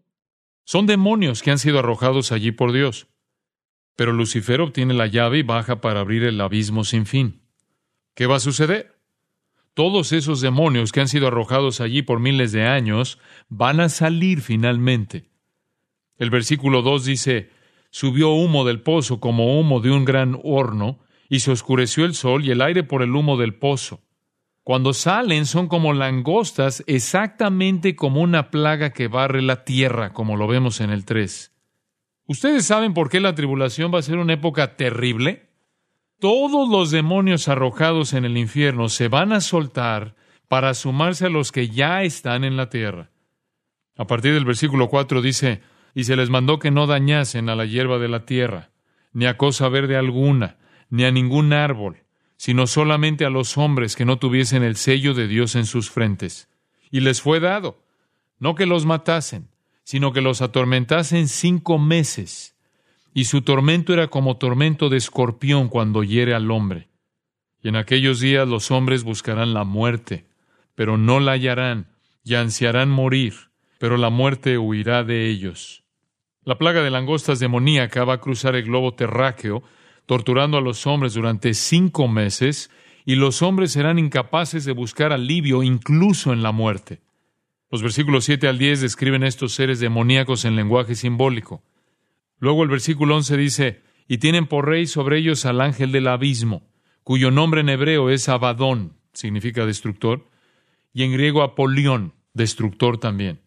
Son 0.65 0.87
demonios 0.87 1.43
que 1.43 1.53
han 1.53 1.61
sido 1.61 1.79
arrojados 1.79 2.33
allí 2.33 2.51
por 2.51 2.73
Dios. 2.73 3.07
Pero 3.97 4.13
Lucifer 4.13 4.61
obtiene 4.61 4.95
la 4.95 5.07
llave 5.07 5.39
y 5.39 5.43
baja 5.43 5.81
para 5.81 6.01
abrir 6.01 6.25
el 6.25 6.41
abismo 6.41 6.85
sin 6.85 7.07
fin. 7.07 7.43
¿Qué 8.15 8.27
va 8.27 8.37
a 8.37 8.41
suceder? 8.41 8.95
todos 9.75 10.13
esos 10.13 10.41
demonios 10.41 10.93
que 10.93 11.01
han 11.01 11.09
sido 11.09 11.27
arrojados 11.27 11.81
allí 11.81 12.03
por 12.03 12.21
miles 12.21 12.53
de 12.53 12.65
años 12.65 13.19
van 13.49 13.81
a 13.81 13.89
salir 13.89 14.41
finalmente. 14.41 15.29
El 16.17 16.31
versículo 16.31 16.83
2 16.83 17.05
dice, 17.05 17.51
subió 17.91 18.31
humo 18.31 18.65
del 18.65 18.81
pozo 18.81 19.19
como 19.19 19.59
humo 19.59 19.81
de 19.81 19.91
un 19.91 20.05
gran 20.05 20.39
horno, 20.43 21.01
y 21.29 21.41
se 21.41 21.51
oscureció 21.51 22.05
el 22.05 22.15
sol 22.15 22.45
y 22.45 22.51
el 22.51 22.61
aire 22.61 22.85
por 22.85 23.03
el 23.03 23.17
humo 23.17 23.37
del 23.37 23.55
pozo. 23.55 24.03
Cuando 24.63 24.93
salen 24.93 25.47
son 25.47 25.69
como 25.69 25.93
langostas, 25.93 26.85
exactamente 26.87 27.97
como 27.97 28.21
una 28.21 28.51
plaga 28.51 28.91
que 28.91 29.09
barre 29.09 29.43
la 29.43 29.65
tierra, 29.65 30.13
como 30.13 30.37
lo 30.37 30.47
vemos 30.47 30.81
en 30.81 30.91
el 30.91 31.05
3. 31.05 31.54
¿Ustedes 32.27 32.67
saben 32.67 32.95
por 32.95 33.11
qué 33.11 33.21
la 33.21 33.35
tribulación 33.35 33.93
va 33.93 33.99
a 33.99 34.03
ser 34.03 34.19
una 34.19 34.33
época 34.33 34.77
terrible? 34.77 35.45
todos 36.25 36.71
los 36.71 36.91
demonios 36.91 37.49
arrojados 37.49 38.15
en 38.15 38.25
el 38.25 38.39
infierno 38.39 38.89
se 38.89 39.09
van 39.09 39.33
a 39.35 39.43
soltar 39.43 40.15
para 40.49 40.73
sumarse 40.73 41.27
a 41.27 41.29
los 41.29 41.53
que 41.53 41.69
ya 41.69 42.03
están 42.03 42.45
en 42.45 42.57
la 42.57 42.71
tierra. 42.71 43.11
A 43.99 44.07
partir 44.07 44.33
del 44.33 44.47
versículo 44.47 44.89
4 44.89 45.21
dice, 45.21 45.61
y 45.95 46.05
se 46.05 46.17
les 46.17 46.31
mandó 46.31 46.59
que 46.59 46.71
no 46.71 46.87
dañasen 46.87 47.51
a 47.51 47.55
la 47.55 47.67
hierba 47.67 47.99
de 47.99 48.09
la 48.09 48.25
tierra, 48.25 48.71
ni 49.13 49.27
a 49.27 49.37
cosa 49.37 49.69
verde 49.69 49.99
alguna, 49.99 50.57
ni 50.89 51.05
a 51.05 51.11
ningún 51.11 51.53
árbol, 51.53 52.05
sino 52.39 52.67
solamente 52.67 53.27
a 53.27 53.31
los 53.31 53.59
hombres 53.59 53.95
que 53.95 54.07
no 54.07 54.19
tuviesen 54.19 54.63
el 54.63 54.77
sello 54.77 55.13
de 55.13 55.29
Dios 55.29 55.55
en 55.57 55.67
sus 55.67 55.91
frentes. 55.91 56.49
Y 56.91 57.01
les 57.01 57.21
fue 57.21 57.39
dado, 57.39 57.85
no 58.39 58.55
que 58.55 58.65
los 58.65 58.87
matasen, 58.87 59.51
sino 59.85 60.13
que 60.13 60.21
los 60.21 60.43
atormentasen 60.43 61.29
cinco 61.29 61.79
meses 61.79 62.55
y 63.15 63.25
su 63.25 63.43
tormento 63.43 63.93
era 63.93 64.09
como 64.09 64.37
tormento 64.37 64.89
de 64.89 64.97
escorpión 64.97 65.69
cuando 65.69 66.03
hiere 66.03 66.35
al 66.35 66.51
hombre. 66.51 66.89
Y 67.63 67.69
en 67.69 67.77
aquellos 67.77 68.19
días 68.19 68.47
los 68.47 68.73
hombres 68.73 69.05
buscarán 69.05 69.55
la 69.55 69.63
muerte, 69.63 70.27
pero 70.75 70.99
no 70.99 71.21
la 71.21 71.33
hallarán, 71.33 71.87
y 72.25 72.35
ansiarán 72.35 72.91
morir, 72.91 73.35
pero 73.79 73.97
la 73.97 74.11
muerte 74.11 74.59
huirá 74.59 75.05
de 75.05 75.29
ellos. 75.29 75.85
La 76.43 76.59
plaga 76.59 76.83
de 76.83 76.91
langostas 76.91 77.39
demoníaca 77.39 78.05
va 78.05 78.15
a 78.15 78.21
cruzar 78.21 78.57
el 78.57 78.65
globo 78.65 78.95
terráqueo, 78.95 79.63
torturando 80.07 80.59
a 80.59 80.61
los 80.61 80.87
hombres 80.87 81.15
durante 81.15 81.55
cinco 81.55 82.09
meses, 82.09 82.71
y 83.07 83.15
los 83.15 83.43
hombres 83.43 83.73
serán 83.73 83.99
incapaces 83.99 84.65
de 84.65 84.73
buscar 84.73 85.13
alivio 85.13 85.63
incluso 85.63 86.33
en 86.33 86.43
la 86.43 86.53
muerte. 86.53 87.01
Los 87.75 87.83
versículos 87.83 88.27
7 88.27 88.47
al 88.47 88.57
10 88.57 88.83
describen 88.83 89.25
estos 89.25 89.53
seres 89.53 89.81
demoníacos 89.81 90.45
en 90.45 90.55
lenguaje 90.55 90.95
simbólico. 90.95 91.65
Luego 92.39 92.63
el 92.63 92.69
versículo 92.69 93.17
11 93.17 93.37
dice, 93.37 93.83
y 94.07 94.19
tienen 94.19 94.47
por 94.47 94.69
rey 94.69 94.87
sobre 94.87 95.19
ellos 95.19 95.45
al 95.45 95.61
ángel 95.61 95.91
del 95.91 96.07
abismo, 96.07 96.71
cuyo 97.03 97.33
nombre 97.33 97.63
en 97.63 97.69
hebreo 97.69 98.11
es 98.11 98.29
Abadón, 98.29 98.97
significa 99.13 99.67
destructor, 99.67 100.31
y 100.93 101.03
en 101.03 101.15
griego 101.15 101.43
Apolión, 101.43 102.15
destructor 102.33 102.99
también. 102.99 103.41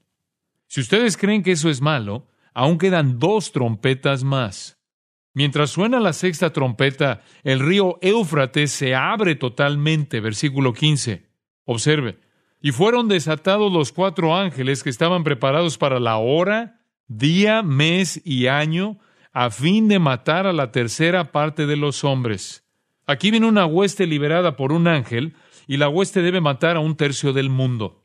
Si 0.68 0.82
ustedes 0.82 1.16
creen 1.16 1.42
que 1.42 1.54
eso 1.54 1.70
es 1.70 1.80
malo, 1.80 2.28
aún 2.54 2.78
quedan 2.80 3.20
dos 3.20 3.54
trompetas 3.54 4.26
más. 4.26 4.78
Mientras 5.34 5.70
suena 5.70 6.02
la 6.02 6.12
sexta 6.12 6.52
trompeta, 6.52 7.22
el 7.46 7.62
río 7.62 7.98
Éufrates 8.02 8.74
se 8.74 8.94
abre 8.94 9.36
totalmente, 9.36 10.20
versículo 10.20 10.74
15. 10.74 11.30
Observe, 11.63 12.27
y 12.62 12.72
fueron 12.72 13.08
desatados 13.08 13.72
los 13.72 13.91
cuatro 13.91 14.36
ángeles 14.36 14.84
que 14.84 14.89
estaban 14.89 15.24
preparados 15.24 15.78
para 15.78 16.00
la 16.00 16.17
hora, 16.17 16.82
día, 17.08 17.62
mes 17.63 18.22
y 18.26 18.48
año, 18.48 19.00
a 19.32 19.50
fin 19.52 19.88
de 19.88 20.00
matar 20.00 20.48
a 20.48 20.54
la 20.54 20.72
tercera 20.72 21.32
parte 21.32 21.67
de 21.67 21.78
los 21.78 22.04
hombres. 22.04 22.63
Aquí 23.06 23.32
viene 23.32 23.46
una 23.46 23.65
hueste 23.65 24.08
liberada 24.08 24.56
por 24.56 24.72
un 24.72 24.88
ángel, 24.88 25.36
y 25.67 25.78
la 25.78 25.89
hueste 25.89 26.22
debe 26.22 26.41
matar 26.41 26.78
a 26.78 26.80
un 26.80 26.96
tercio 26.96 27.34
del 27.34 27.50
mundo. 27.50 28.04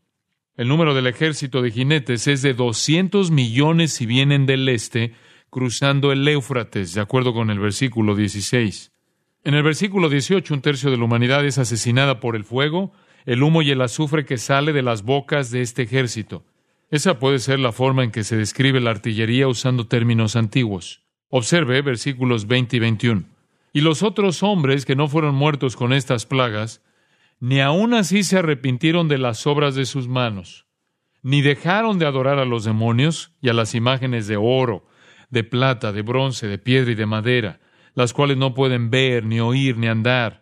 El 0.57 0.69
número 0.69 0.95
del 0.95 1.07
ejército 1.07 1.63
de 1.63 1.71
jinetes 1.71 2.27
es 2.27 2.43
de 2.43 2.53
200 2.53 3.31
millones 3.31 3.93
si 3.93 4.05
vienen 4.05 4.45
del 4.45 4.69
este, 4.69 5.15
cruzando 5.49 6.13
el 6.13 6.27
Éufrates, 6.27 6.95
de 6.95 7.01
acuerdo 7.01 7.33
con 7.33 7.51
el 7.51 7.59
versículo 7.59 8.15
16. 8.15 8.93
En 9.45 9.55
el 9.55 9.63
versículo 9.63 10.09
18, 10.09 10.55
un 10.55 10.61
tercio 10.61 10.91
de 10.91 10.99
la 10.99 11.05
humanidad 11.05 11.45
es 11.45 11.59
asesinada 11.59 12.21
por 12.21 12.37
el 12.37 12.45
fuego, 12.45 12.93
el 13.27 13.43
humo 13.43 13.63
y 13.63 13.71
el 13.71 13.81
azufre 13.83 14.25
que 14.25 14.39
sale 14.39 14.73
de 14.73 14.83
las 14.83 15.03
bocas 15.03 15.51
de 15.51 15.63
este 15.63 15.83
ejército. 15.83 16.45
Esa 16.91 17.19
puede 17.19 17.39
ser 17.39 17.59
la 17.59 17.73
forma 17.73 18.05
en 18.05 18.11
que 18.11 18.25
se 18.25 18.37
describe 18.37 18.81
la 18.81 18.91
artillería 18.91 19.49
usando 19.49 19.87
términos 19.87 20.37
antiguos. 20.37 21.03
Observe 21.29 21.81
versículos 21.81 22.47
20 22.47 22.77
y 22.77 22.81
21. 22.81 23.25
Y 23.73 23.81
los 23.81 24.03
otros 24.03 24.43
hombres 24.43 24.85
que 24.85 24.97
no 24.97 25.09
fueron 25.09 25.35
muertos 25.35 25.77
con 25.77 25.95
estas 25.95 26.27
plagas, 26.27 26.83
ni 27.41 27.61
aun 27.61 27.95
así 27.95 28.23
se 28.23 28.39
arrepintieron 28.39 29.09
de 29.09 29.19
las 29.19 29.47
obras 29.47 29.75
de 29.75 29.87
sus 29.87 30.07
manos, 30.07 30.67
ni 31.23 31.41
dejaron 31.41 31.99
de 31.99 32.07
adorar 32.07 32.39
a 32.39 32.45
los 32.45 32.65
demonios 32.65 33.33
y 33.41 33.49
a 33.49 33.55
las 33.55 33.75
imágenes 33.75 34.27
de 34.27 34.37
oro, 34.37 34.87
de 35.31 35.43
plata, 35.43 35.93
de 35.93 36.03
bronce, 36.03 36.47
de 36.47 36.59
piedra 36.59 36.93
y 36.93 36.95
de 36.95 37.07
madera, 37.07 37.61
las 37.95 38.13
cuales 38.13 38.37
no 38.37 38.53
pueden 38.53 38.91
ver, 38.91 39.25
ni 39.25 39.41
oír, 39.41 39.79
ni 39.79 39.87
andar, 39.87 40.42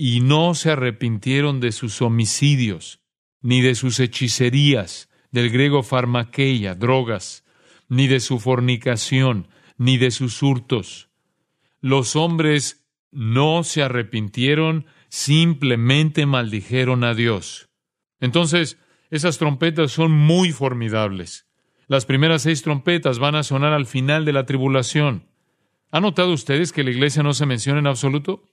y 0.00 0.20
no 0.20 0.54
se 0.54 0.70
arrepintieron 0.70 1.58
de 1.58 1.72
sus 1.72 2.00
homicidios, 2.02 3.00
ni 3.42 3.62
de 3.62 3.74
sus 3.74 3.98
hechicerías, 3.98 5.10
del 5.32 5.50
griego 5.50 5.82
farmaqueia, 5.82 6.76
drogas, 6.76 7.44
ni 7.88 8.06
de 8.06 8.20
su 8.20 8.38
fornicación, 8.38 9.48
ni 9.76 9.98
de 9.98 10.12
sus 10.12 10.40
hurtos. 10.40 11.10
Los 11.80 12.14
hombres 12.14 12.86
no 13.10 13.64
se 13.64 13.82
arrepintieron, 13.82 14.86
simplemente 15.08 16.26
maldijeron 16.26 17.02
a 17.02 17.12
Dios. 17.14 17.68
Entonces, 18.20 18.78
esas 19.10 19.38
trompetas 19.38 19.90
son 19.90 20.12
muy 20.12 20.52
formidables. 20.52 21.48
Las 21.88 22.06
primeras 22.06 22.42
seis 22.42 22.62
trompetas 22.62 23.18
van 23.18 23.34
a 23.34 23.42
sonar 23.42 23.72
al 23.72 23.86
final 23.86 24.24
de 24.24 24.32
la 24.32 24.46
tribulación. 24.46 25.26
¿Han 25.90 26.02
notado 26.02 26.32
ustedes 26.32 26.70
que 26.70 26.84
la 26.84 26.90
iglesia 26.90 27.24
no 27.24 27.34
se 27.34 27.46
menciona 27.46 27.80
en 27.80 27.88
absoluto? 27.88 28.44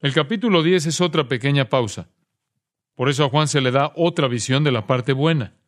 El 0.00 0.14
capítulo 0.14 0.62
10 0.62 0.86
es 0.86 1.00
otra 1.00 1.28
pequeña 1.28 1.68
pausa. 1.68 2.08
Por 2.94 3.08
eso 3.08 3.24
a 3.24 3.28
Juan 3.28 3.48
se 3.48 3.60
le 3.60 3.70
da 3.70 3.92
otra 3.96 4.28
visión 4.28 4.64
de 4.64 4.72
la 4.72 4.86
parte 4.86 5.12
buena 5.12 5.58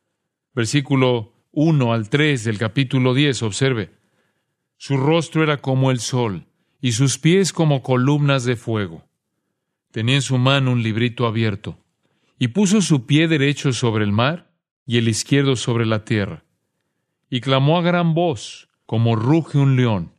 versículo 0.55 1.33
1 1.53 1.93
al 1.93 2.09
3 2.09 2.45
del 2.45 2.59
capítulo 2.59 3.15
10, 3.15 3.43
observe. 3.43 3.91
Su 4.77 4.97
rostro 4.97 5.43
era 5.43 5.59
como 5.59 5.91
el 5.91 6.01
sol 6.01 6.47
y 6.81 6.93
sus 6.93 7.19
pies 7.19 7.53
como 7.53 7.83
columnas 7.83 8.45
de 8.45 8.57
fuego. 8.57 9.05
Tenía 9.91 10.17
en 10.17 10.23
su 10.23 10.39
mano 10.39 10.73
un 10.73 10.83
librito 10.83 11.27
abierto 11.27 11.79
y 12.39 12.49
puso 12.49 12.81
su 12.81 13.07
pie 13.07 13.29
derecho 13.29 13.73
sobre 13.73 14.05
el 14.05 14.13
mar 14.13 14.51
y 14.87 14.99
el 14.99 15.09
izquierdo 15.09 15.57
sobre 15.57 15.87
la 15.87 16.05
tierra. 16.05 16.45
Y 17.29 17.41
clamó 17.41 17.79
a 17.79 17.83
gran 17.83 18.15
voz, 18.15 18.69
como 18.87 19.15
ruge 19.15 19.59
un 19.59 19.77
león, 19.77 20.15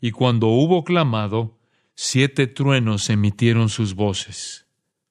y 0.00 0.12
cuando 0.12 0.48
hubo 0.48 0.84
clamado, 0.84 1.58
siete 2.04 2.48
truenos 2.48 3.10
emitieron 3.10 3.68
sus 3.68 3.94
voces. 3.94 4.66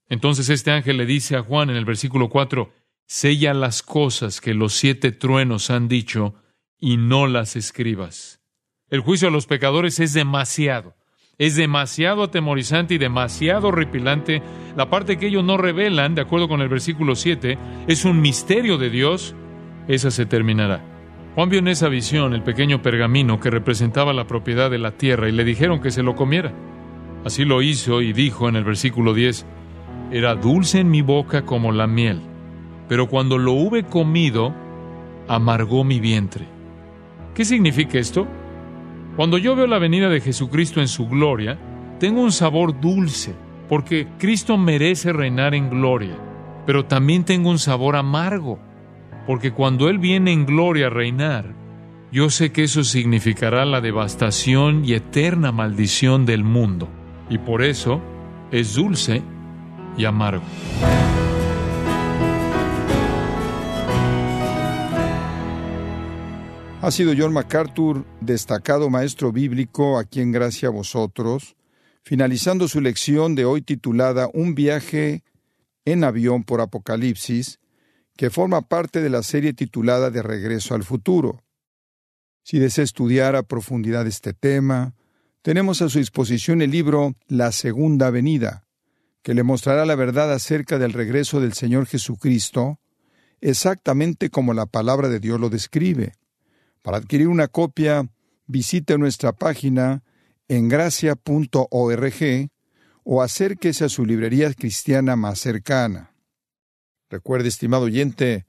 Entonces 0.09 0.49
este 0.49 0.71
ángel 0.71 0.97
le 0.97 1.05
dice 1.05 1.37
a 1.37 1.41
Juan 1.41 1.69
en 1.69 1.77
el 1.77 1.85
versículo 1.85 2.27
4, 2.27 2.69
Sella 3.05 3.53
las 3.53 3.81
cosas 3.81 4.41
que 4.41 4.53
los 4.53 4.73
siete 4.73 5.13
truenos 5.13 5.71
han 5.71 5.87
dicho 5.87 6.35
y 6.77 6.97
no 6.97 7.27
las 7.27 7.55
escribas. 7.55 8.41
El 8.89 8.99
juicio 8.99 9.29
a 9.29 9.31
los 9.31 9.47
pecadores 9.47 10.01
es 10.01 10.11
demasiado, 10.11 10.97
es 11.37 11.55
demasiado 11.55 12.23
atemorizante 12.23 12.95
y 12.95 12.97
demasiado 12.97 13.69
horripilante. 13.69 14.43
La 14.75 14.89
parte 14.89 15.17
que 15.17 15.27
ellos 15.27 15.45
no 15.45 15.55
revelan, 15.55 16.13
de 16.13 16.21
acuerdo 16.21 16.49
con 16.49 16.59
el 16.59 16.67
versículo 16.67 17.15
7, 17.15 17.57
es 17.87 18.03
un 18.03 18.19
misterio 18.19 18.77
de 18.77 18.89
Dios. 18.89 19.33
Esa 19.87 20.11
se 20.11 20.25
terminará. 20.25 20.83
Juan 21.35 21.47
vio 21.47 21.59
en 21.59 21.69
esa 21.69 21.87
visión 21.87 22.33
el 22.33 22.43
pequeño 22.43 22.81
pergamino 22.81 23.39
que 23.39 23.49
representaba 23.49 24.11
la 24.11 24.27
propiedad 24.27 24.69
de 24.69 24.77
la 24.77 24.91
tierra 24.97 25.29
y 25.29 25.31
le 25.31 25.45
dijeron 25.45 25.79
que 25.79 25.91
se 25.91 26.03
lo 26.03 26.17
comiera. 26.17 26.53
Así 27.25 27.45
lo 27.45 27.61
hizo 27.61 28.01
y 28.01 28.13
dijo 28.13 28.49
en 28.49 28.55
el 28.55 28.63
versículo 28.63 29.13
10, 29.13 29.45
era 30.11 30.35
dulce 30.35 30.79
en 30.79 30.89
mi 30.89 31.01
boca 31.01 31.43
como 31.43 31.71
la 31.71 31.87
miel 31.87 32.21
pero 32.91 33.07
cuando 33.07 33.37
lo 33.37 33.53
hube 33.53 33.85
comido, 33.85 34.53
amargó 35.29 35.85
mi 35.85 36.01
vientre. 36.01 36.45
¿Qué 37.33 37.45
significa 37.45 37.97
esto? 37.97 38.27
Cuando 39.15 39.37
yo 39.37 39.55
veo 39.55 39.65
la 39.65 39.79
venida 39.79 40.09
de 40.09 40.19
Jesucristo 40.19 40.81
en 40.81 40.89
su 40.89 41.07
gloria, 41.07 41.57
tengo 42.01 42.19
un 42.19 42.33
sabor 42.33 42.81
dulce, 42.81 43.33
porque 43.69 44.09
Cristo 44.17 44.57
merece 44.57 45.13
reinar 45.13 45.55
en 45.55 45.69
gloria, 45.69 46.17
pero 46.65 46.83
también 46.83 47.23
tengo 47.23 47.49
un 47.49 47.59
sabor 47.59 47.95
amargo, 47.95 48.59
porque 49.25 49.53
cuando 49.53 49.87
Él 49.87 49.97
viene 49.97 50.33
en 50.33 50.45
gloria 50.45 50.87
a 50.87 50.89
reinar, 50.89 51.55
yo 52.11 52.29
sé 52.29 52.51
que 52.51 52.65
eso 52.65 52.83
significará 52.83 53.63
la 53.63 53.79
devastación 53.79 54.83
y 54.83 54.95
eterna 54.95 55.53
maldición 55.53 56.25
del 56.25 56.43
mundo, 56.43 56.89
y 57.31 57.37
por 57.37 57.63
eso 57.63 58.01
es 58.51 58.75
dulce 58.75 59.23
y 59.97 60.03
amargo. 60.03 60.43
Ha 66.81 66.91
sido 66.91 67.13
John 67.17 67.31
MacArthur, 67.31 68.05
destacado 68.19 68.89
maestro 68.89 69.31
bíblico, 69.31 69.97
aquí 69.97 70.19
en 70.19 70.33
Gracia 70.33 70.67
a 70.67 70.71
vosotros, 70.71 71.55
finalizando 72.03 72.67
su 72.67 72.81
lección 72.81 73.33
de 73.33 73.45
hoy 73.45 73.61
titulada 73.61 74.27
Un 74.33 74.53
viaje 74.53 75.23
en 75.85 76.03
avión 76.03 76.43
por 76.43 76.59
Apocalipsis, 76.59 77.59
que 78.17 78.29
forma 78.29 78.61
parte 78.61 79.01
de 79.01 79.09
la 79.09 79.23
serie 79.23 79.53
titulada 79.53 80.09
De 80.09 80.21
Regreso 80.21 80.75
al 80.75 80.83
Futuro. 80.83 81.45
Si 82.43 82.59
desea 82.59 82.83
estudiar 82.83 83.37
a 83.37 83.43
profundidad 83.43 84.05
este 84.05 84.33
tema, 84.33 84.95
tenemos 85.41 85.81
a 85.81 85.89
su 85.89 85.97
disposición 85.97 86.61
el 86.61 86.71
libro 86.71 87.15
La 87.27 87.51
Segunda 87.51 88.11
Venida, 88.11 88.67
que 89.23 89.33
le 89.33 89.43
mostrará 89.43 89.85
la 89.85 89.95
verdad 89.95 90.31
acerca 90.31 90.77
del 90.77 90.93
regreso 90.93 91.39
del 91.39 91.53
Señor 91.53 91.87
Jesucristo, 91.87 92.79
exactamente 93.39 94.29
como 94.29 94.53
la 94.53 94.67
palabra 94.67 95.09
de 95.09 95.19
Dios 95.19 95.39
lo 95.39 95.49
describe. 95.49 96.13
Para 96.83 96.97
adquirir 96.97 97.27
una 97.27 97.47
copia, 97.47 98.07
visite 98.45 98.97
nuestra 98.97 99.33
página 99.33 100.03
en 100.47 100.69
gracia.org 100.69 102.49
o 103.03 103.21
acérquese 103.23 103.85
a 103.85 103.89
su 103.89 104.05
librería 104.05 104.53
cristiana 104.53 105.15
más 105.15 105.39
cercana. 105.39 106.13
Recuerde, 107.09 107.49
estimado 107.49 107.85
oyente, 107.85 108.45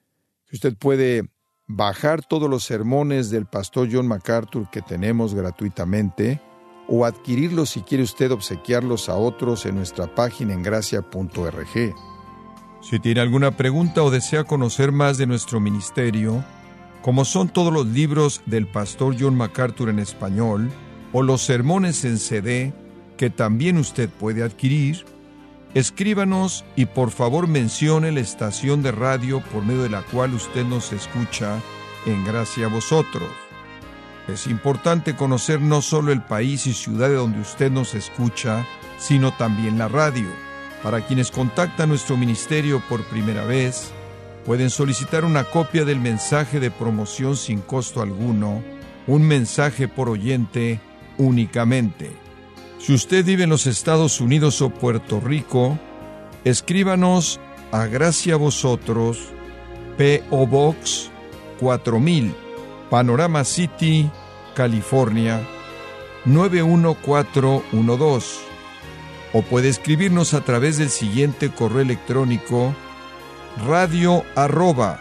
que 0.46 0.56
usted 0.56 0.76
puede 0.76 1.30
bajar 1.66 2.22
todos 2.22 2.50
los 2.50 2.64
sermones 2.64 3.30
del 3.30 3.46
pastor 3.46 3.88
John 3.90 4.06
MacArthur 4.06 4.68
que 4.70 4.82
tenemos 4.82 5.34
gratuitamente 5.34 6.40
o 6.88 7.04
adquirirlos 7.04 7.70
si 7.70 7.82
quiere 7.82 8.04
usted 8.04 8.32
obsequiarlos 8.32 9.08
a 9.08 9.16
otros 9.16 9.66
en 9.66 9.76
nuestra 9.76 10.14
página 10.14 10.52
en 10.52 10.62
gracia.org. 10.62 11.94
Si 12.80 12.98
tiene 12.98 13.20
alguna 13.20 13.56
pregunta 13.56 14.02
o 14.02 14.10
desea 14.10 14.44
conocer 14.44 14.90
más 14.90 15.16
de 15.16 15.26
nuestro 15.26 15.60
ministerio, 15.60 16.44
como 17.00 17.24
son 17.24 17.48
todos 17.48 17.72
los 17.72 17.86
libros 17.86 18.42
del 18.46 18.66
pastor 18.66 19.16
John 19.18 19.36
MacArthur 19.36 19.88
en 19.88 19.98
español 19.98 20.70
o 21.12 21.22
los 21.22 21.42
sermones 21.42 22.04
en 22.04 22.18
CD 22.18 22.72
que 23.16 23.30
también 23.30 23.76
usted 23.76 24.08
puede 24.08 24.42
adquirir, 24.42 25.04
escríbanos 25.74 26.64
y 26.74 26.86
por 26.86 27.10
favor 27.10 27.46
mencione 27.46 28.10
la 28.10 28.20
estación 28.20 28.82
de 28.82 28.92
radio 28.92 29.40
por 29.52 29.64
medio 29.64 29.82
de 29.82 29.90
la 29.90 30.02
cual 30.02 30.34
usted 30.34 30.64
nos 30.64 30.92
escucha 30.92 31.60
en 32.06 32.24
gracia 32.24 32.66
a 32.66 32.68
vosotros. 32.68 33.41
Es 34.28 34.46
importante 34.46 35.16
conocer 35.16 35.60
no 35.60 35.82
solo 35.82 36.12
el 36.12 36.22
país 36.22 36.66
y 36.66 36.72
ciudad 36.72 37.08
de 37.08 37.16
donde 37.16 37.40
usted 37.40 37.70
nos 37.70 37.94
escucha, 37.94 38.66
sino 38.98 39.32
también 39.32 39.78
la 39.78 39.88
radio. 39.88 40.28
Para 40.82 41.00
quienes 41.00 41.30
contactan 41.30 41.88
nuestro 41.88 42.16
ministerio 42.16 42.82
por 42.88 43.04
primera 43.04 43.44
vez, 43.44 43.92
pueden 44.44 44.70
solicitar 44.70 45.24
una 45.24 45.44
copia 45.44 45.84
del 45.84 46.00
mensaje 46.00 46.60
de 46.60 46.70
promoción 46.70 47.36
sin 47.36 47.60
costo 47.60 48.02
alguno, 48.02 48.62
un 49.06 49.22
mensaje 49.26 49.88
por 49.88 50.08
oyente 50.08 50.80
únicamente. 51.18 52.10
Si 52.78 52.92
usted 52.92 53.24
vive 53.24 53.44
en 53.44 53.50
los 53.50 53.66
Estados 53.66 54.20
Unidos 54.20 54.60
o 54.60 54.70
Puerto 54.70 55.20
Rico, 55.20 55.78
escríbanos 56.44 57.38
a 57.70 57.86
Gracia 57.86 58.36
Vosotros, 58.36 59.18
P.O. 59.96 60.46
Box 60.46 61.10
4000, 61.60 62.34
Panorama 62.92 63.42
City, 63.44 64.08
California 64.54 65.40
91412. 66.26 68.26
O 69.32 69.40
puede 69.40 69.70
escribirnos 69.70 70.34
a 70.34 70.42
través 70.42 70.76
del 70.76 70.90
siguiente 70.90 71.48
correo 71.48 71.80
electrónico 71.80 72.74
radio 73.66 74.24
arroba 74.36 75.00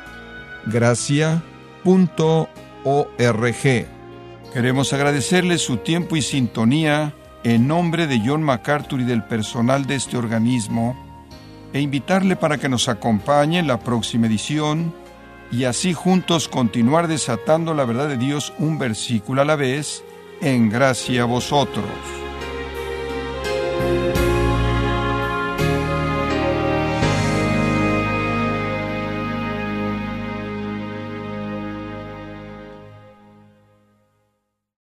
Queremos 4.54 4.94
agradecerle 4.94 5.58
su 5.58 5.76
tiempo 5.76 6.16
y 6.16 6.22
sintonía 6.22 7.14
en 7.44 7.68
nombre 7.68 8.08
de 8.08 8.22
John 8.26 8.42
MacArthur 8.42 9.02
y 9.02 9.04
del 9.04 9.26
personal 9.26 9.86
de 9.86 9.96
este 9.96 10.16
organismo 10.16 10.96
e 11.74 11.82
invitarle 11.82 12.38
para 12.38 12.58
que 12.58 12.70
nos 12.70 12.88
acompañe 12.88 13.60
en 13.60 13.68
la 13.68 13.82
próxima 13.82 14.28
edición 14.28 15.01
y 15.52 15.66
así 15.66 15.94
juntos 15.94 16.48
continuar 16.48 17.08
desatando 17.08 17.74
la 17.74 17.86
verdad 17.86 18.08
de 18.08 18.18
Dios 18.18 18.54
un 18.58 18.80
versículo 18.80 19.42
a 19.42 19.46
la 19.46 19.56
vez 19.56 20.04
en 20.42 20.70
gracia 20.70 21.24
a 21.24 21.26
vosotros. 21.26 22.21